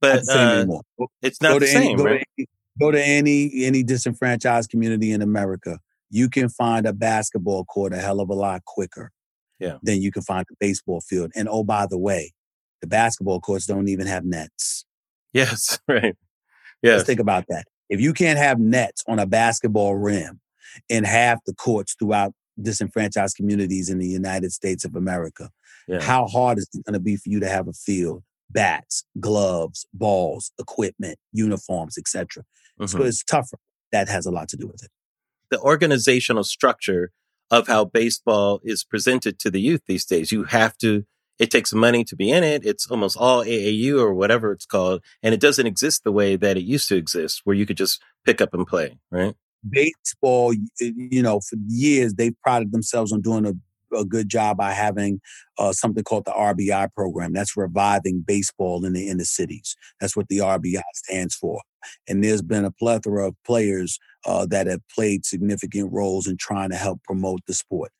[0.00, 0.66] But uh,
[1.22, 2.20] it's not go the to any, same, go, right?
[2.20, 2.46] to any,
[2.80, 5.80] go to any any disenfranchised community in America.
[6.10, 9.10] You can find a basketball court a hell of a lot quicker
[9.58, 9.78] Yeah.
[9.82, 11.32] than you can find a baseball field.
[11.34, 12.32] And oh, by the way,
[12.80, 14.86] the basketball courts don't even have nets.
[15.32, 16.02] Yes, right.
[16.04, 16.16] Let's
[16.82, 17.02] Yes.
[17.04, 17.64] think about that.
[17.88, 20.40] If you can't have nets on a basketball rim
[20.88, 25.50] in half the courts throughout disenfranchised communities in the United States of America,
[25.86, 26.00] Yeah.
[26.00, 29.86] how hard is it going to be for you to have a field, bats, gloves,
[29.92, 32.44] balls, equipment, uniforms, etc.
[32.86, 33.06] So Mhm.
[33.06, 33.58] it's tougher.
[33.92, 34.90] That has a lot to do with it.
[35.50, 37.10] the organizational structure
[37.50, 40.30] of how baseball is presented to the youth these days.
[40.30, 41.06] You have to,
[41.38, 42.66] it takes money to be in it.
[42.66, 45.02] It's almost all AAU or whatever it's called.
[45.22, 47.98] And it doesn't exist the way that it used to exist where you could just
[48.26, 49.34] pick up and play, right?
[49.68, 54.72] Baseball, you know, for years they've prided themselves on doing a, a good job by
[54.72, 55.20] having
[55.58, 57.32] uh, something called the RBI program.
[57.32, 59.76] That's reviving baseball in the inner cities.
[60.00, 61.60] That's what the RBI stands for.
[62.08, 66.70] And there's been a plethora of players uh, that have played significant roles in trying
[66.70, 67.90] to help promote the sport.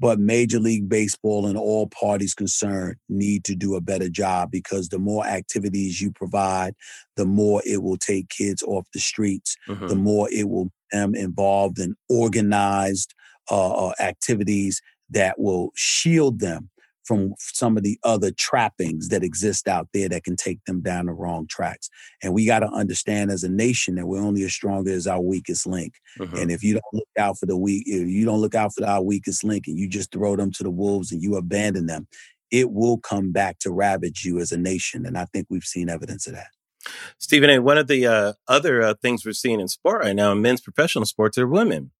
[0.00, 4.88] But Major League Baseball and all parties concerned need to do a better job because
[4.90, 6.74] the more activities you provide,
[7.16, 9.88] the more it will take kids off the streets, Mhm.
[9.88, 13.14] the more it will them involved in organized
[13.50, 14.80] uh, uh, activities
[15.10, 16.70] that will shield them
[17.04, 21.06] from some of the other trappings that exist out there that can take them down
[21.06, 21.88] the wrong tracks.
[22.22, 25.20] And we got to understand as a nation that we're only as strong as our
[25.22, 25.94] weakest link.
[26.18, 26.42] Mhm.
[26.42, 28.84] And if you don't look out for the weak, if you don't look out for
[28.84, 32.06] our weakest link and you just throw them to the wolves and you abandon them,
[32.50, 35.06] it will come back to ravage you as a nation.
[35.06, 36.48] And I think we've seen evidence of that.
[37.18, 40.32] Stephen A., one of the uh, other uh, things we're seeing in sport right now,
[40.32, 41.90] in men's professional sports, are women.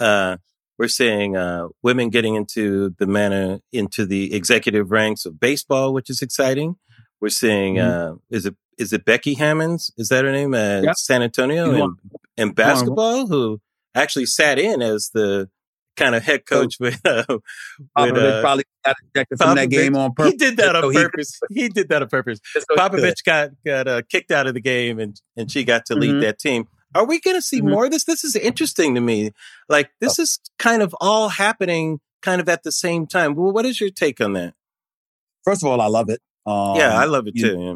[0.00, 0.38] Uh,
[0.78, 6.10] we're seeing uh, women getting into the manner into the executive ranks of baseball, which
[6.10, 6.76] is exciting.
[7.20, 9.92] We're seeing uh, is it is it Becky Hammonds?
[9.96, 10.54] Is that her name?
[10.54, 10.96] Uh, Yep.
[10.96, 11.96] San Antonio and,
[12.36, 13.60] and basketball, who
[13.94, 15.48] actually sat in as the
[15.96, 17.40] kind of head coach with, uh, with
[17.96, 20.32] Popovich uh, probably got ejected from that game on purpose.
[20.32, 21.40] He did that on so purpose.
[21.50, 22.40] He did that on purpose.
[22.52, 22.76] so he.
[22.76, 26.14] Popovich got got uh, kicked out of the game, and and she got to lead
[26.14, 26.20] Mhm.
[26.22, 26.66] that team.
[26.94, 27.70] Are we going to see Mhm.
[27.70, 28.04] more of this?
[28.04, 29.32] This is interesting to me.
[29.68, 30.22] Like this Oh.
[30.24, 33.34] is kind of all happening, kind of at the same time.
[33.34, 34.54] Well, what is your take on that?
[35.44, 36.20] First of all, I love it.
[36.46, 37.56] Um, yeah, I love it too.
[37.58, 37.74] yeah.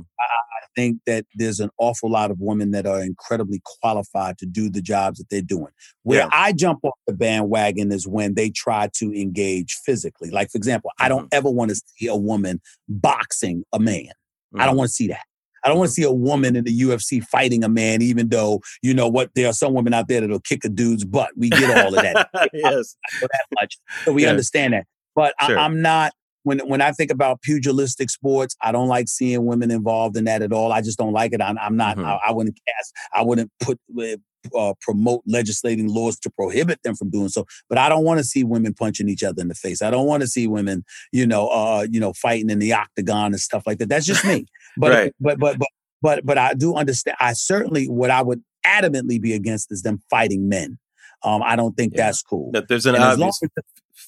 [0.77, 4.83] Think that there's an awful lot of women that are incredibly qualified to do the
[4.83, 5.73] jobs that they're doing.
[6.03, 6.29] Where Yeah.
[6.33, 10.31] I jump off the bandwagon is when they try to engage physically.
[10.31, 11.29] Like, for example, I don't Mm-hmm.
[11.39, 14.09] ever want to see a woman boxing a man.
[14.59, 15.23] I don't want to see that.
[15.65, 18.61] I don't want to see a woman in the UFC fighting a man, even though
[18.83, 21.31] you know what there are some women out there that'll kick a dude's butt.
[21.37, 22.29] We get all of that.
[22.53, 24.87] yes, that much, so we understand that.
[25.17, 25.59] But sure.
[25.59, 26.13] I, I'm not
[26.47, 30.43] when when I think about pugilistic sports, I don't like seeing women involved in that
[30.43, 30.71] at all.
[30.71, 31.43] I just don't like it.
[31.43, 31.97] I'm, I'm not.
[31.97, 32.07] Mm-hmm.
[32.07, 32.93] I, I, wouldn't cast.
[33.13, 34.17] I wouldn't put uh,
[34.57, 37.47] uh, promote legislating laws to prohibit them from doing so.
[37.69, 39.83] But I don't want to see women punching each other in the face.
[39.83, 43.33] I don't want to see women, you know, uh, you know, fighting in the octagon
[43.33, 43.89] and stuff like that.
[43.89, 44.47] That's just me.
[44.79, 45.15] But right.
[45.19, 45.69] but but but
[46.03, 47.17] but but I do understand.
[47.19, 50.79] I certainly what I would adamantly be against is them fighting men.
[51.23, 52.05] Um, I don't think yeah.
[52.05, 52.51] that's cool.
[52.53, 53.41] That there's an and obvious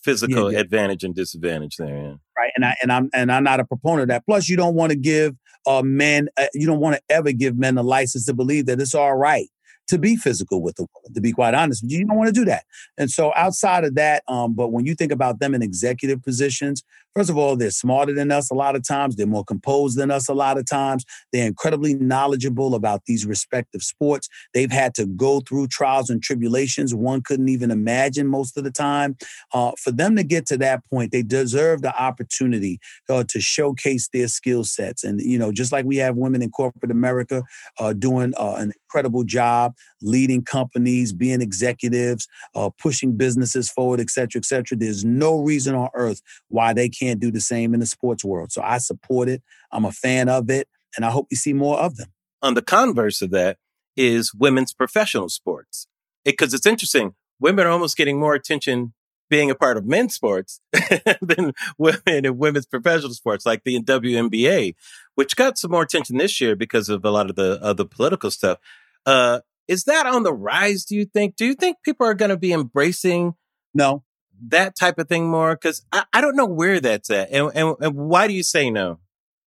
[0.08, 0.62] physical yeah, yeah.
[0.62, 1.96] advantage and disadvantage there.
[1.96, 2.14] Yeah.
[2.36, 4.24] Right, and I and I'm and I'm not a proponent of that.
[4.26, 5.34] Plus, you don't want to give
[5.66, 8.80] uh, men, uh, you don't want to ever give men a license to believe that
[8.80, 9.48] it's all right
[9.88, 11.82] to be physical with a woman, to be quite honest.
[11.86, 12.64] You don't want to do that.
[12.96, 16.82] And so outside of that, um, but when you think about them in executive positions,
[17.18, 19.16] first of all, they're smarter than us a lot of times.
[19.16, 21.04] They're more composed than us a lot of times.
[21.32, 24.28] They're incredibly knowledgeable about these respective sports.
[24.54, 28.70] They've had to go through trials and tribulations one couldn't even imagine most of the
[28.70, 29.16] time.
[29.52, 34.08] Uh, for them to get to that point, they deserve the opportunity uh, to showcase
[34.12, 35.02] their skill sets.
[35.02, 37.42] And, you know, just like we have women in corporate America
[37.80, 44.10] uh, doing uh, an incredible job leading companies, being executives, uh, pushing businesses forward, et
[44.10, 44.76] cetera, et cetera.
[44.76, 48.52] There's no reason on earth why they can't do the same in the sports world.
[48.52, 49.42] So I support it.
[49.72, 52.08] I'm a fan of it, and I hope we see more of them.
[52.42, 53.58] On the converse of that
[53.96, 55.88] is women's professional sports.
[56.24, 58.92] Because it, it's interesting, women are almost getting more attention
[59.30, 60.60] being a part of men's sports
[61.20, 64.74] than women in women's professional sports, like the WNBA,
[65.14, 67.84] which got some more attention this year because of a lot of the of the
[67.84, 68.58] political stuff.
[69.04, 70.84] Uh, is that on the rise?
[70.84, 71.36] Do you think?
[71.36, 73.34] Do you think people are going to be embracing
[73.74, 74.02] no
[74.48, 75.54] that type of thing more?
[75.54, 78.70] Because I, I don't know where that's at, and, and, and why do you say
[78.70, 78.98] no?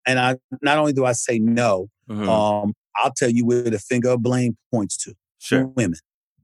[0.06, 2.30] And I not only do I say no, mm-hmm.
[2.30, 5.16] um, I'll tell you where the finger of blame points to.
[5.40, 5.98] Sure, women,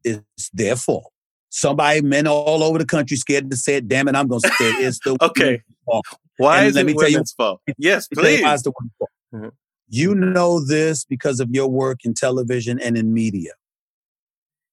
[0.04, 1.12] it's their fault.
[1.50, 3.88] Somebody, men all over the country, scared to say it.
[3.88, 4.86] Damn it, I'm going to say it.
[4.86, 5.62] It's the okay.
[5.86, 6.06] Fault.
[6.38, 7.62] Why and is let it me tell you, fault?
[7.78, 8.42] Yes, please.
[8.42, 9.12] Why is the fault?
[9.34, 9.50] Mm-hmm.
[9.90, 13.52] You know this because of your work in television and in media.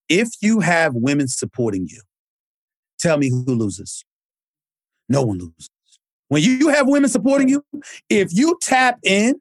[0.09, 2.01] If you have women supporting you,
[2.99, 4.05] tell me who loses.
[5.09, 5.69] No one loses.
[6.27, 7.63] When you have women supporting you,
[8.09, 9.39] if you tap in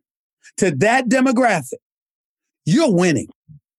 [0.59, 1.79] to that demographic,
[2.67, 3.29] you're winning.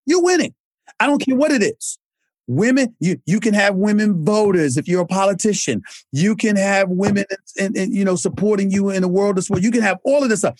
[0.05, 0.53] You're winning.
[0.99, 1.99] I don't care what it is.
[2.47, 5.81] Women, you, you can have women voters if you're a politician.
[6.11, 7.25] You can have women,
[7.59, 9.63] and, you know, supporting you in the world of sport.
[9.63, 10.59] You can have all of this stuff.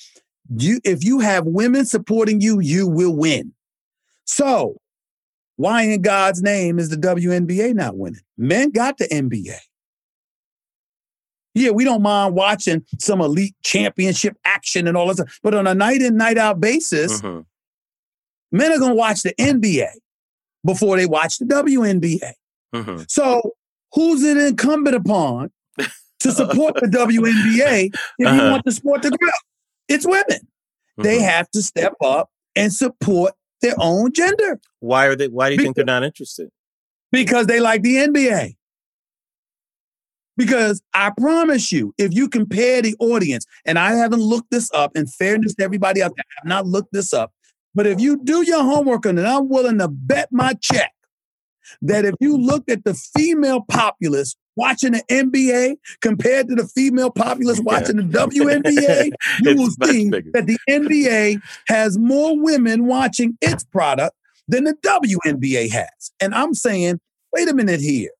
[0.57, 3.53] You, if you have women supporting you, you will win.
[4.25, 4.77] So
[5.57, 8.21] why in God's name is the WNBA not winning?
[8.37, 9.57] Men got the NBA.
[11.53, 15.67] Yeah, we don't mind watching some elite championship action and all that stuff, but on
[15.67, 17.41] a night in, night out basis, mm-hmm.
[18.51, 19.87] men are going to watch the NBA
[20.65, 22.33] before they watch the WNBA.
[22.73, 23.03] Mm-hmm.
[23.07, 23.53] So,
[23.93, 25.51] who's it incumbent upon
[26.19, 28.43] to support the WNBA if uh-huh.
[28.43, 29.29] you want the sport to grow?
[29.87, 30.25] It's women.
[30.27, 31.03] Mm-hmm.
[31.03, 34.59] They have to step up and support their own gender.
[34.79, 35.27] Why are they?
[35.27, 36.49] Why do you because, think they're not interested?
[37.11, 38.55] Because they like the NBA.
[40.37, 44.91] Because I promise you, if you compare the audience, and I haven't looked this up,
[44.95, 47.31] in fairness to everybody out there, I have not looked this up.
[47.73, 50.91] But if you do your homework on it, I'm willing to bet my check
[51.81, 57.11] that if you look at the female populace watching the NBA compared to the female
[57.11, 58.03] populace watching yeah.
[58.03, 60.31] the WNBA, you will see bigger.
[60.33, 64.15] that the NBA has more women watching its product
[64.47, 66.11] than the WNBA has.
[66.19, 66.99] And I'm saying,
[67.33, 68.11] wait a minute here.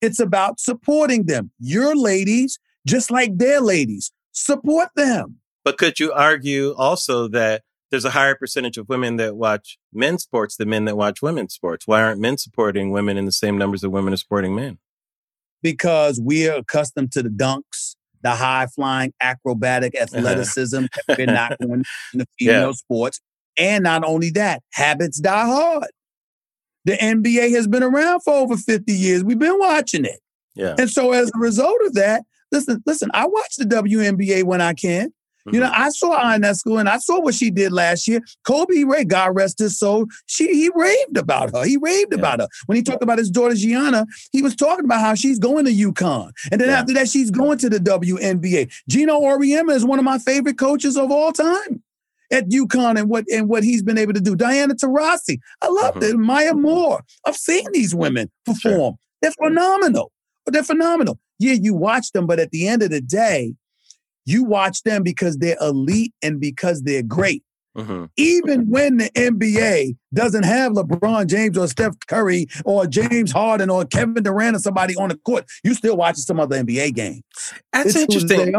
[0.00, 1.50] It's about supporting them.
[1.58, 5.36] Your ladies, just like their ladies, support them.
[5.64, 10.22] But could you argue also that there's a higher percentage of women that watch men's
[10.22, 11.86] sports than men that watch women's sports?
[11.86, 14.78] Why aren't men supporting women in the same numbers that women are supporting men?
[15.66, 20.04] Because we are accustomed to the dunks, the high flying acrobatic uh-huh.
[20.04, 22.72] athleticism that we're not going in the female yeah.
[22.72, 23.20] sports.
[23.58, 25.88] And not only that, habits die hard.
[26.84, 29.24] The NBA has been around for over 50 years.
[29.24, 30.20] We've been watching it.
[30.54, 30.76] Yeah.
[30.78, 34.72] And so as a result of that, listen, listen, I watch the WNBA when I
[34.72, 35.12] can.
[35.52, 35.82] You know, mm-hmm.
[35.82, 38.20] I saw Ionescu and I saw what she did last year.
[38.44, 41.64] Kobe Ray, God rest his soul, she he raved about her.
[41.64, 42.18] He raved yeah.
[42.18, 42.48] about her.
[42.66, 45.72] When he talked about his daughter Gianna, he was talking about how she's going to
[45.72, 46.32] UConn.
[46.50, 46.80] And then yeah.
[46.80, 48.72] after that, she's going to the WNBA.
[48.88, 51.82] Geno Auriemma is one of my favorite coaches of all time
[52.30, 54.36] at UConn and what and what he's been able to do.
[54.36, 56.04] Diana Taurasi, I love mm-hmm.
[56.04, 56.18] it.
[56.18, 57.02] Maya Moore.
[57.24, 58.94] I've seen these women perform.
[58.94, 58.98] Sure.
[59.22, 60.12] They're phenomenal.
[60.46, 61.18] They're phenomenal.
[61.38, 63.54] Yeah, you watch them, but at the end of the day,
[64.26, 67.42] you watch them because they're elite and because they're great.
[67.76, 68.04] Mm-hmm.
[68.16, 73.84] Even when the NBA doesn't have LeBron James or Steph Curry or James Harden or
[73.84, 77.22] Kevin Durant or somebody on the court, you still watching some other NBA games.
[77.72, 78.54] That's it's interesting.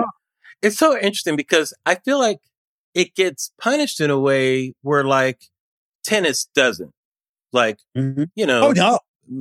[0.62, 2.40] It's so interesting because I feel like
[2.94, 5.42] it gets punished in a way where like
[6.04, 6.92] tennis doesn't.
[7.52, 8.26] Like, mm-hmm.
[8.36, 9.00] you know, oh, no.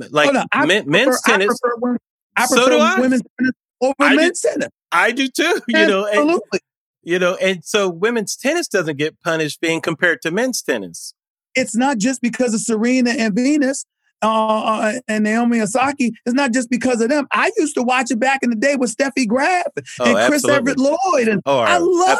[0.09, 0.65] like oh, no.
[0.65, 1.59] Men, men's prefer, tennis.
[1.63, 1.97] I prefer,
[2.35, 4.69] I prefer so women's tennis over I men's do, tennis.
[4.91, 5.61] I do too.
[5.67, 6.41] You know, absolutely.
[6.53, 6.61] And,
[7.03, 11.13] you know, and so women's tennis doesn't get punished being compared to men's tennis.
[11.55, 13.85] It's not just because of Serena and Venus
[14.21, 15.95] uh, uh and Naomi Osaka.
[16.25, 17.27] It's not just because of them.
[17.31, 20.47] I used to watch it back in the day with Steffi Graf and oh, Chris
[20.47, 22.19] Evert Lloyd, and oh, I love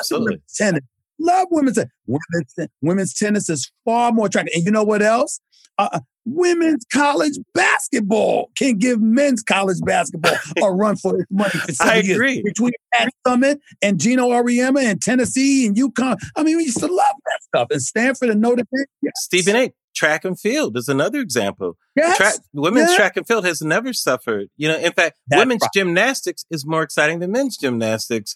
[0.55, 0.82] tennis.
[1.20, 1.91] Love women's tennis.
[2.05, 4.53] Women's, women's tennis is far more attractive.
[4.55, 5.39] And you know what else?
[5.78, 11.49] Uh, uh women's college basketball can give men's college basketball a run for its money.
[11.51, 12.34] For I agree.
[12.34, 12.43] Years.
[12.43, 16.17] Between Pat Summitt and Geno Auriemma and Tennessee and UConn.
[16.36, 17.67] I mean, we used to love that stuff.
[17.71, 18.86] And Stanford and Notre Dame.
[19.01, 19.13] Yes.
[19.17, 19.73] Stephen A.
[19.95, 21.75] Track and field is another example.
[21.95, 22.17] Yes.
[22.17, 22.97] Track, women's yes.
[22.97, 24.47] track and field has never suffered.
[24.55, 25.71] You know, in fact, That's women's right.
[25.73, 28.36] gymnastics is more exciting than men's gymnastics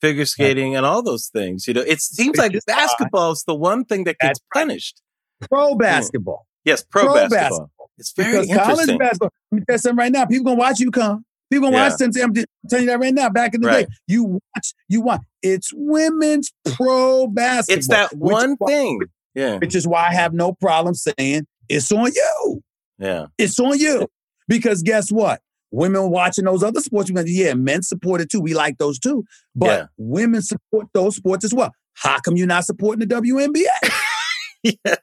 [0.00, 1.66] figure skating, and all those things.
[1.66, 5.02] You know, it seems like basketball is the one thing that gets punished.
[5.48, 6.46] Pro basketball.
[6.64, 7.38] Yes, pro, pro basketball.
[7.38, 7.90] basketball.
[7.98, 8.76] It's very because interesting.
[8.76, 9.30] College basketball.
[9.52, 10.26] Let me tell you something right now.
[10.26, 11.24] People gonna watch you come.
[11.50, 11.88] People gonna yeah.
[11.88, 12.10] watch them.
[12.22, 12.34] I'm
[12.68, 13.28] telling you that right now.
[13.28, 13.86] Back in the right.
[13.88, 15.20] day, you watch, you watch.
[15.42, 17.78] It's women's pro basketball.
[17.78, 19.00] It's that one thing.
[19.34, 19.58] yeah.
[19.58, 22.62] Which is why I have no problem saying it's on you.
[22.98, 23.26] Yeah.
[23.38, 24.06] It's on you.
[24.48, 25.40] Because guess what?
[25.72, 28.40] Women watching those other sports, yeah, men support it too.
[28.40, 29.24] We like those too.
[29.54, 29.86] But yeah.
[29.96, 31.72] women support those sports as well.
[31.94, 33.90] How come you're not supporting the WNBA?
[34.84, 34.96] yeah.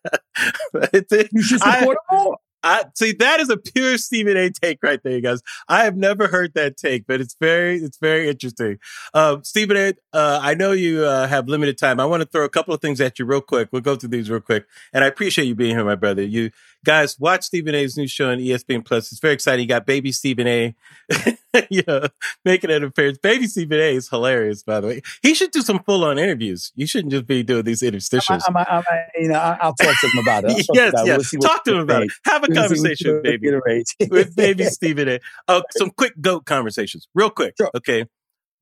[1.31, 2.37] you should support I, them more.
[2.63, 5.41] I see that is a pure Stephen A take right there, you guys.
[5.69, 8.79] I have never heard that take, but it's very, it's very interesting.
[9.13, 11.99] Uh, Stephen A, uh, I know you uh, have limited time.
[11.99, 13.69] I want to throw a couple of things at you real quick.
[13.71, 16.23] We'll go through these real quick, and I appreciate you being here, my brother.
[16.23, 16.51] You
[16.87, 19.11] guys watch Stephen A's new show on ESPN Plus.
[19.11, 19.63] It's very exciting.
[19.63, 20.73] You got baby Stephen A,
[21.69, 22.07] you know,
[22.45, 23.17] making an appearance.
[23.17, 25.01] Baby Stephen A is hilarious, by the way.
[25.21, 26.71] He should do some full on interviews.
[26.75, 28.41] You shouldn't just be doing these interstitials.
[28.47, 30.65] I, I, I, you know, I'll talk to him about it.
[30.73, 31.33] yes, about yes.
[31.33, 32.11] We'll talk to him about it.
[32.25, 33.51] Have a conversation with baby,
[34.09, 35.19] with baby Stephen A.
[35.49, 37.55] Oh, some quick goat conversations, real quick.
[37.57, 37.69] Sure.
[37.75, 38.05] Okay,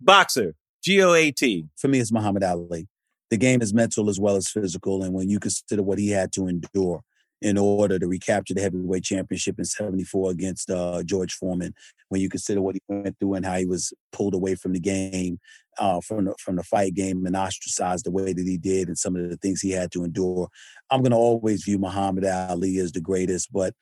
[0.02, 1.68] boxer, G O A T.
[1.78, 2.88] For me, it's Muhammad Ali.
[3.30, 6.32] The game is mental as well as physical, and when you consider what he had
[6.34, 7.04] to endure
[7.42, 11.74] in order to recapture the heavyweight championship in 74 against uh, George Foreman.
[12.10, 14.80] When you consider what he went through and how he was pulled away from the
[14.80, 15.40] game,
[15.78, 18.98] uh, from, the, from the fight game and ostracized the way that he did and
[18.98, 20.48] some of the things he had to endure,
[20.90, 23.52] I'm going to always view Muhammad Ali as the greatest.
[23.52, 23.74] But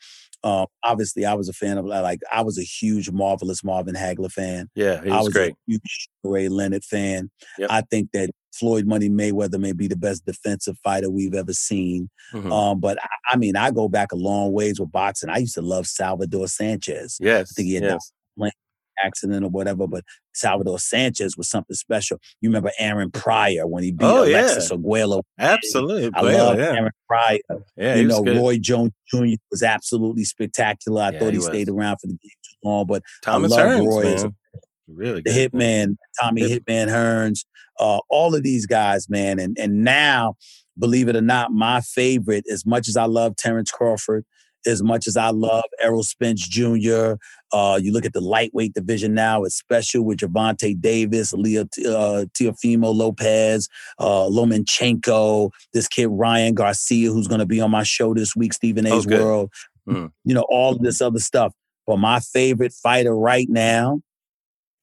[0.44, 4.32] uh, obviously, I was a fan of like I was a huge marvelous Marvin Hagler
[4.32, 4.70] fan.
[4.76, 5.54] Yeah, he was, I was great.
[5.54, 7.30] a huge Ray Leonard fan.
[7.58, 7.70] Yep.
[7.72, 12.10] I think that Floyd Money Mayweather may be the best defensive fighter we've ever seen.
[12.34, 12.52] Mm-hmm.
[12.52, 15.30] Um, but I, I, mean, I go back a long ways with boxing.
[15.30, 17.18] I used to love Salvador Sanchez.
[17.20, 18.14] Yes, I think he had yes.
[19.04, 22.20] accident or whatever, but Salvador Sanchez was something special.
[22.42, 24.76] You remember Aaron Pryor when he beat oh, Alexis yeah.
[24.76, 25.24] Arguello?
[25.40, 26.12] Absolutely.
[26.14, 26.74] I love yeah.
[26.74, 27.40] Aaron Pryor.
[27.78, 29.36] Yeah, you know, Roy Jones Jr.
[29.52, 31.02] was absolutely spectacular.
[31.02, 33.76] I yeah, thought he, he stayed around for the game too long, but Thomas I
[33.76, 34.32] love Roy.
[34.88, 37.46] Really the Hitman, Tommy Hitman Hearns,
[37.80, 39.40] uh, all of these guys, man.
[39.40, 40.36] And and now,
[40.78, 44.26] believe it or not, my favorite, as much as I love Terrence Crawford,
[44.66, 47.14] as much as I love Errol Spence Jr.,
[47.52, 52.26] uh, you look at the lightweight division now, it's special with Gervonta Davis, Leo uh,
[52.34, 53.70] Teofimo Lopez,
[54.00, 58.54] uh, Lomachenko, this kid Ryan Garcia, who's going to be on my show this week,
[58.54, 59.20] Stephen A's okay.
[59.20, 59.52] World.
[59.88, 60.12] Mm.
[60.24, 61.54] You know, all this other stuff.
[61.86, 64.02] But my favorite fighter right now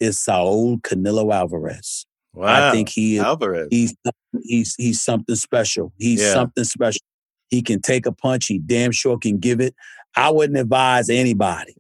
[0.00, 2.06] is Saul Canelo Alvarez.
[2.32, 2.68] Wow.
[2.68, 3.68] I think he is, Alvarez.
[3.70, 3.94] He's
[4.42, 5.92] he's he's something special.
[5.98, 6.32] He's yeah.
[6.32, 7.00] something special.
[7.48, 8.46] He can take a punch.
[8.46, 9.74] He damn sure can give it.
[10.16, 11.74] I wouldn't advise anybody,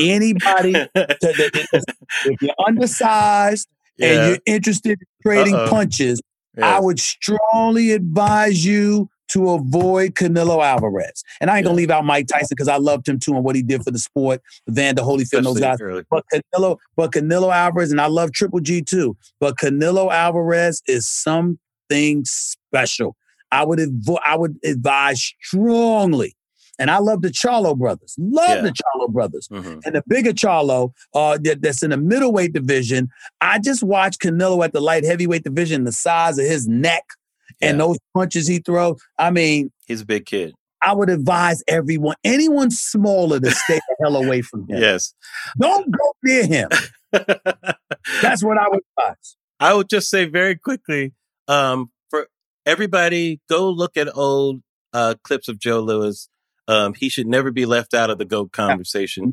[0.00, 1.84] anybody, to,
[2.24, 4.08] if you're undersized yeah.
[4.08, 5.68] and you're interested in trading Uh-oh.
[5.68, 6.20] punches,
[6.56, 6.76] yeah.
[6.76, 11.24] I would strongly advise you to avoid Canelo Alvarez.
[11.40, 13.56] And I ain't gonna leave out Mike Tyson because I loved him too and what
[13.56, 15.80] he did for the sport, Vander Holyfield, those guys.
[15.80, 16.04] Early.
[16.10, 19.16] But Canelo, but Canelo Alvarez, and I love Triple G too.
[19.40, 23.16] But Canelo Alvarez is something special.
[23.52, 26.36] I would advo- I would advise strongly.
[26.78, 28.14] And I love the Charlo brothers.
[28.18, 28.60] Love yeah.
[28.60, 29.48] the Charlo brothers.
[29.48, 29.78] Mm-hmm.
[29.86, 33.08] And the bigger Charlo uh, that, that's in the middleweight division.
[33.40, 37.04] I just watched Canelo at the light heavyweight division, the size of his neck
[37.60, 37.70] yeah.
[37.70, 39.00] and those punches he throws.
[39.18, 40.54] I mean, he's a big kid.
[40.82, 44.80] I would advise everyone, anyone smaller, to stay the hell away from him.
[44.80, 45.14] Yes.
[45.58, 46.68] Don't go near him.
[48.22, 49.36] That's what I would advise.
[49.58, 51.12] I would just say very quickly,
[51.48, 52.28] um, for
[52.66, 56.28] everybody go look at old uh, clips of Joe Louis.
[56.68, 59.32] Um, he should never be left out of the GOAT conversation.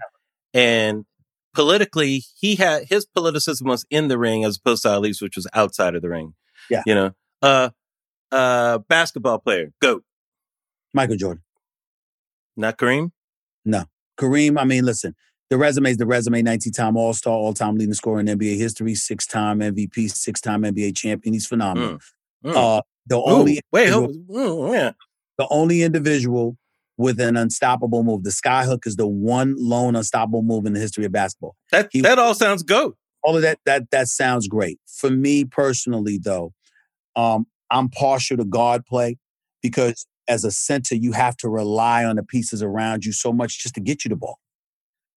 [0.53, 1.05] And
[1.53, 5.47] politically, he had his politicism was in the ring as opposed to Ali's, which was
[5.53, 6.35] outside of the ring.
[6.69, 6.83] Yeah.
[6.85, 7.11] You know,
[7.41, 7.69] uh,
[8.33, 10.03] uh, basketball player, GOAT.
[10.93, 11.43] Michael Jordan.
[12.55, 13.11] Not Kareem?
[13.65, 13.85] No.
[14.19, 15.15] Kareem, I mean, listen,
[15.49, 18.57] the resume is the resume 19 time All Star, all time leading scorer in NBA
[18.57, 21.33] history, six time MVP, six time NBA champion.
[21.33, 21.99] He's phenomenal.
[22.43, 22.51] Mm.
[22.51, 22.55] Mm.
[22.55, 24.91] Uh, the Ooh, only wait, mm, yeah.
[25.37, 26.57] the only individual
[26.97, 28.23] with an unstoppable move.
[28.23, 31.55] The skyhook is the one lone unstoppable move in the history of basketball.
[31.71, 32.97] That he, that all sounds goat.
[33.23, 34.79] All of that that that sounds great.
[34.87, 36.53] For me personally, though,
[37.15, 39.17] um, I'm partial to guard play
[39.61, 43.59] because as a center, you have to rely on the pieces around you so much
[43.61, 44.39] just to get you the ball.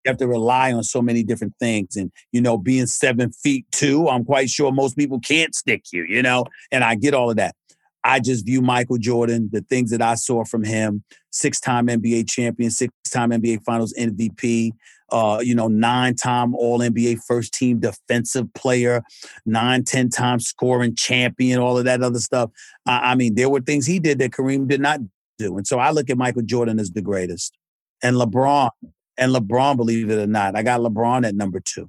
[0.04, 1.96] You have to rely on so many different things.
[1.96, 6.04] And, you know, being seven feet two, I'm quite sure most people can't stick you,
[6.04, 7.54] you know, and I get all of that.
[8.04, 11.02] I just view Michael Jordan, the things that I saw from him,
[11.32, 14.70] six time NBA champion, six time NBA finals MVP,
[15.10, 19.02] uh, you know, nine time All NBA first team defensive player,
[19.44, 22.50] nine, 10 time scoring champion, all of that other stuff.
[22.86, 25.00] I, I mean, there were things he did that Kareem did not
[25.38, 25.56] do.
[25.56, 27.56] And so I look at Michael Jordan as the greatest.
[28.02, 28.70] And LeBron,
[29.16, 31.88] and LeBron, believe it or not, I got LeBron at number two.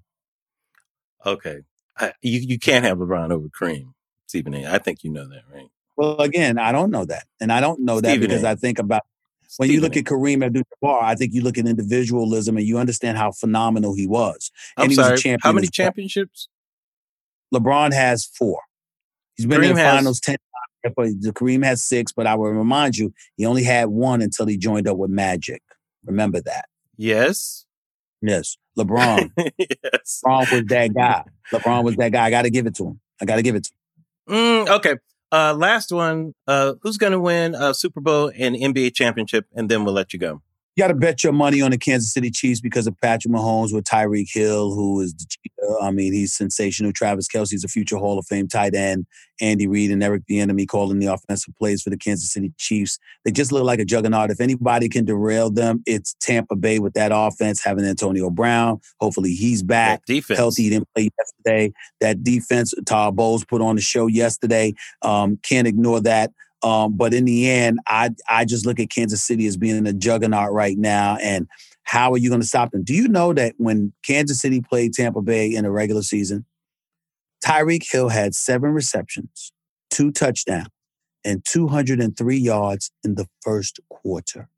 [1.26, 1.60] Okay.
[1.98, 3.94] I, you, you can't have LeBron over Kareem,
[4.28, 4.68] Stephen A.
[4.68, 5.68] I think you know that, right?
[5.96, 7.26] Well, again, I don't know that.
[7.42, 8.50] And I don't know Stephen that because a.
[8.50, 9.04] I think about
[9.58, 13.18] when you look at Kareem Abdul-Jabbar, I think you look at individualism and you understand
[13.18, 14.52] how phenomenal he was.
[14.76, 16.50] I'm he sorry, was a how many championships?
[17.54, 18.60] LeBron has four.
[19.36, 20.36] He's been Kareem in the has, finals ten
[20.84, 20.94] times.
[20.96, 24.58] But Kareem has six, but I will remind you, he only had one until he
[24.58, 25.62] joined up with Magic.
[26.06, 26.66] Remember that.
[26.98, 27.66] Yes.
[28.22, 28.58] Yes.
[28.78, 29.32] LeBron.
[29.58, 30.22] yes.
[30.24, 31.24] LeBron was that guy.
[31.52, 32.26] LeBron was that guy.
[32.26, 33.00] I got to give it to him.
[33.22, 33.72] I got to give it to
[34.28, 34.36] him.
[34.36, 34.96] Mm, okay.
[35.32, 36.34] Uh, last one.
[36.48, 39.46] Uh, who's going to win a Super Bowl and NBA championship?
[39.56, 40.42] And then we'll let you go.
[40.78, 43.74] You got to bet your money on the Kansas City Chiefs because of Patrick Mahomes
[43.74, 45.26] with Tyreek Hill, who is the
[45.82, 46.94] I mean, he's sensational.
[46.94, 49.08] Travis Kelce's a future Hall of Fame tight end.
[49.42, 53.00] Andy Reid and Eric Bieniemy calling the offensive plays for the Kansas City Chiefs.
[53.26, 54.30] They just look like a juggernaut.
[54.30, 58.80] If anybody can derail them, it's Tampa Bay with that offense having Antonio Brown.
[59.00, 60.06] Hopefully, he's back.
[60.06, 60.38] That defense.
[60.38, 60.64] Healthy.
[60.64, 61.74] He didn't play yesterday.
[62.02, 64.74] That defense, Todd Bowles put on the show yesterday.
[65.02, 66.32] Um, can't ignore that.
[66.64, 69.94] Um, but in the end, I I just look at Kansas City as being a
[69.94, 71.48] juggernaut right now, and
[71.84, 72.84] how are you going to stop them?
[72.84, 76.46] Do you know that when Kansas City played Tampa Bay in the regular season,
[77.46, 79.54] Tyreek Hill had seven receptions,
[79.90, 80.68] two touchdowns,
[81.24, 84.50] and 203 yards in the first quarter.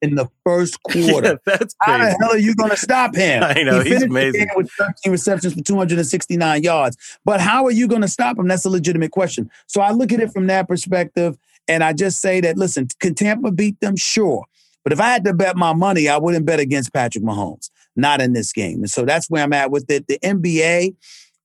[0.00, 1.40] In the first quarter.
[1.46, 1.98] Yeah, that's crazy.
[1.98, 3.42] How the hell are you going to stop him?
[3.46, 4.48] I know, he he's amazing.
[4.54, 7.18] with 13 receptions for 269 yards.
[7.24, 8.46] But how are you going to stop him?
[8.46, 9.50] That's a legitimate question.
[9.66, 11.36] So I look at it from that perspective,
[11.66, 13.96] and I just say that, listen, can Tampa beat them?
[13.96, 14.44] Sure.
[14.84, 17.70] But if I had to bet my money, I wouldn't bet against Patrick Mahomes.
[17.96, 18.78] Not in this game.
[18.78, 20.06] And so that's where I'm at with it.
[20.06, 20.94] The NBA,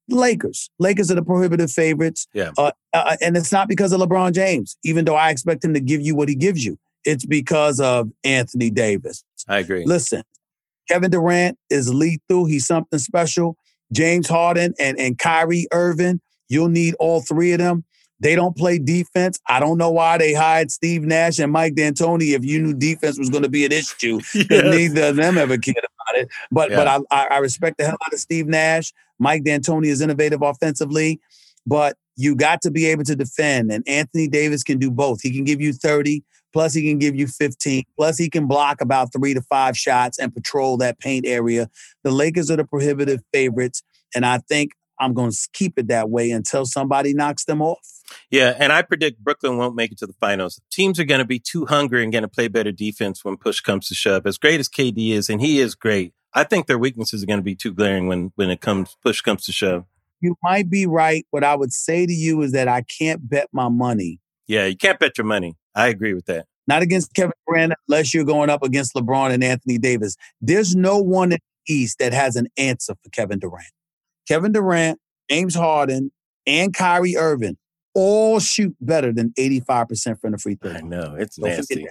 [0.08, 0.70] Lakers.
[0.80, 2.28] Lakers are the prohibitive favorites.
[2.34, 2.52] Yeah.
[2.58, 5.80] Uh, uh, and it's not because of LeBron James, even though I expect him to
[5.80, 6.78] give you what he gives you.
[7.06, 9.24] It's because of Anthony Davis.
[9.48, 9.86] I agree.
[9.86, 10.24] Listen,
[10.90, 12.46] Kevin Durant is lethal.
[12.46, 13.58] He's something special.
[13.92, 17.84] James Harden and, and Kyrie Irving, you'll need all three of them.
[18.20, 19.40] They don't play defense.
[19.48, 23.20] I don't know why they hired Steve Nash and Mike D'Antoni if you knew defense
[23.20, 24.22] was going to be an issue.
[24.34, 24.48] yes.
[24.50, 26.30] Neither of them ever cared about it.
[26.50, 26.76] But yeah.
[26.78, 28.94] but I, I respect the hell out of Steve Nash.
[29.20, 31.20] Mike D'Antoni is innovative offensively,
[31.66, 33.72] but you got to be able to defend.
[33.72, 35.22] And Anthony Davis can do both.
[35.22, 36.24] He can give you 30,
[36.54, 40.20] plus he can give you 15, plus he can block about three to five shots
[40.20, 41.70] and patrol that paint area.
[42.04, 43.84] The Lakers are the prohibitive favorites.
[44.16, 47.90] And I think I'm going to keep it that way until somebody knocks them off.
[48.30, 50.62] Yeah, and I predict Brooklyn won't make it to the finals.
[50.72, 53.60] Teams are going to be too hungry and going to play better defense when push
[53.60, 54.26] comes to shove.
[54.26, 57.40] As great as KD is, and he is great, I think their weaknesses are going
[57.40, 59.86] to be too glaring when when it comes push comes to shove.
[60.22, 61.26] You might be right.
[61.32, 64.20] What I would say to you is that I can't bet my money.
[64.48, 65.56] Yeah, you can't bet your money.
[65.76, 66.46] I agree with that.
[66.68, 70.16] Not against Kevin Durant unless you're going up against LeBron and Anthony Davis.
[70.40, 73.68] There's no one in the East that has an answer for Kevin Durant.
[74.28, 76.12] Kevin Durant, James Harden,
[76.48, 77.58] and Kyrie Irving
[77.94, 80.72] all shoot better than 85% from the free throw.
[80.72, 81.16] I know.
[81.18, 81.88] It's Don't nasty.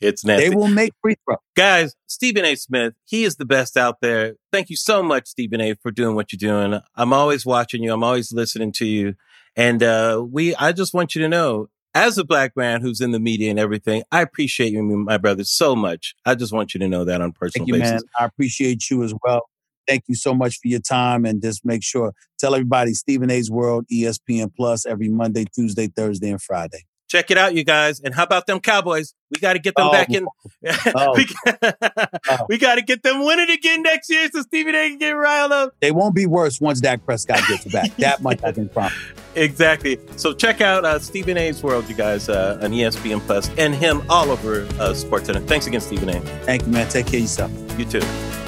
[0.00, 0.48] It's nasty.
[0.48, 1.36] They will make free throw.
[1.56, 2.56] Guys, Stephen A.
[2.56, 4.34] Smith, he is the best out there.
[4.50, 6.80] Thank you so much, Stephen A., for doing what you're doing.
[6.96, 7.92] I'm always watching you.
[7.92, 9.14] I'm always listening to you.
[9.54, 13.10] And uh, we, I just want you to know, as a black man who's in
[13.10, 16.14] the media and everything, I appreciate you, my brother, so much.
[16.24, 17.92] I just want you to know that on personal Thank you, basis.
[17.92, 18.00] Man.
[18.18, 19.48] I appreciate you as well.
[19.86, 21.24] Thank you so much for your time.
[21.24, 26.30] And just make sure, tell everybody Stephen A's World, ESPN Plus, every Monday, Tuesday, Thursday,
[26.30, 26.84] and Friday.
[27.12, 28.00] Check it out, you guys.
[28.00, 29.12] And how about them Cowboys?
[29.30, 30.26] We got to get them oh, back in.
[30.94, 32.56] Oh, we, oh.
[32.58, 35.74] got to get them winning again next year so Stephen A can get riled up.
[35.80, 37.94] They won't be worse once Dak Prescott gets back.
[37.98, 38.94] that much I can promise.
[39.34, 39.98] Exactly.
[40.16, 44.02] So check out uh, Stephen A's World, you guys, uh, on ESPN Plus, and him
[44.08, 45.40] all over uh, Sports Center.
[45.40, 46.18] Thanks again, Stephen A.
[46.46, 46.88] Thank you, man.
[46.88, 47.78] Take care of yourself.
[47.78, 48.41] You too.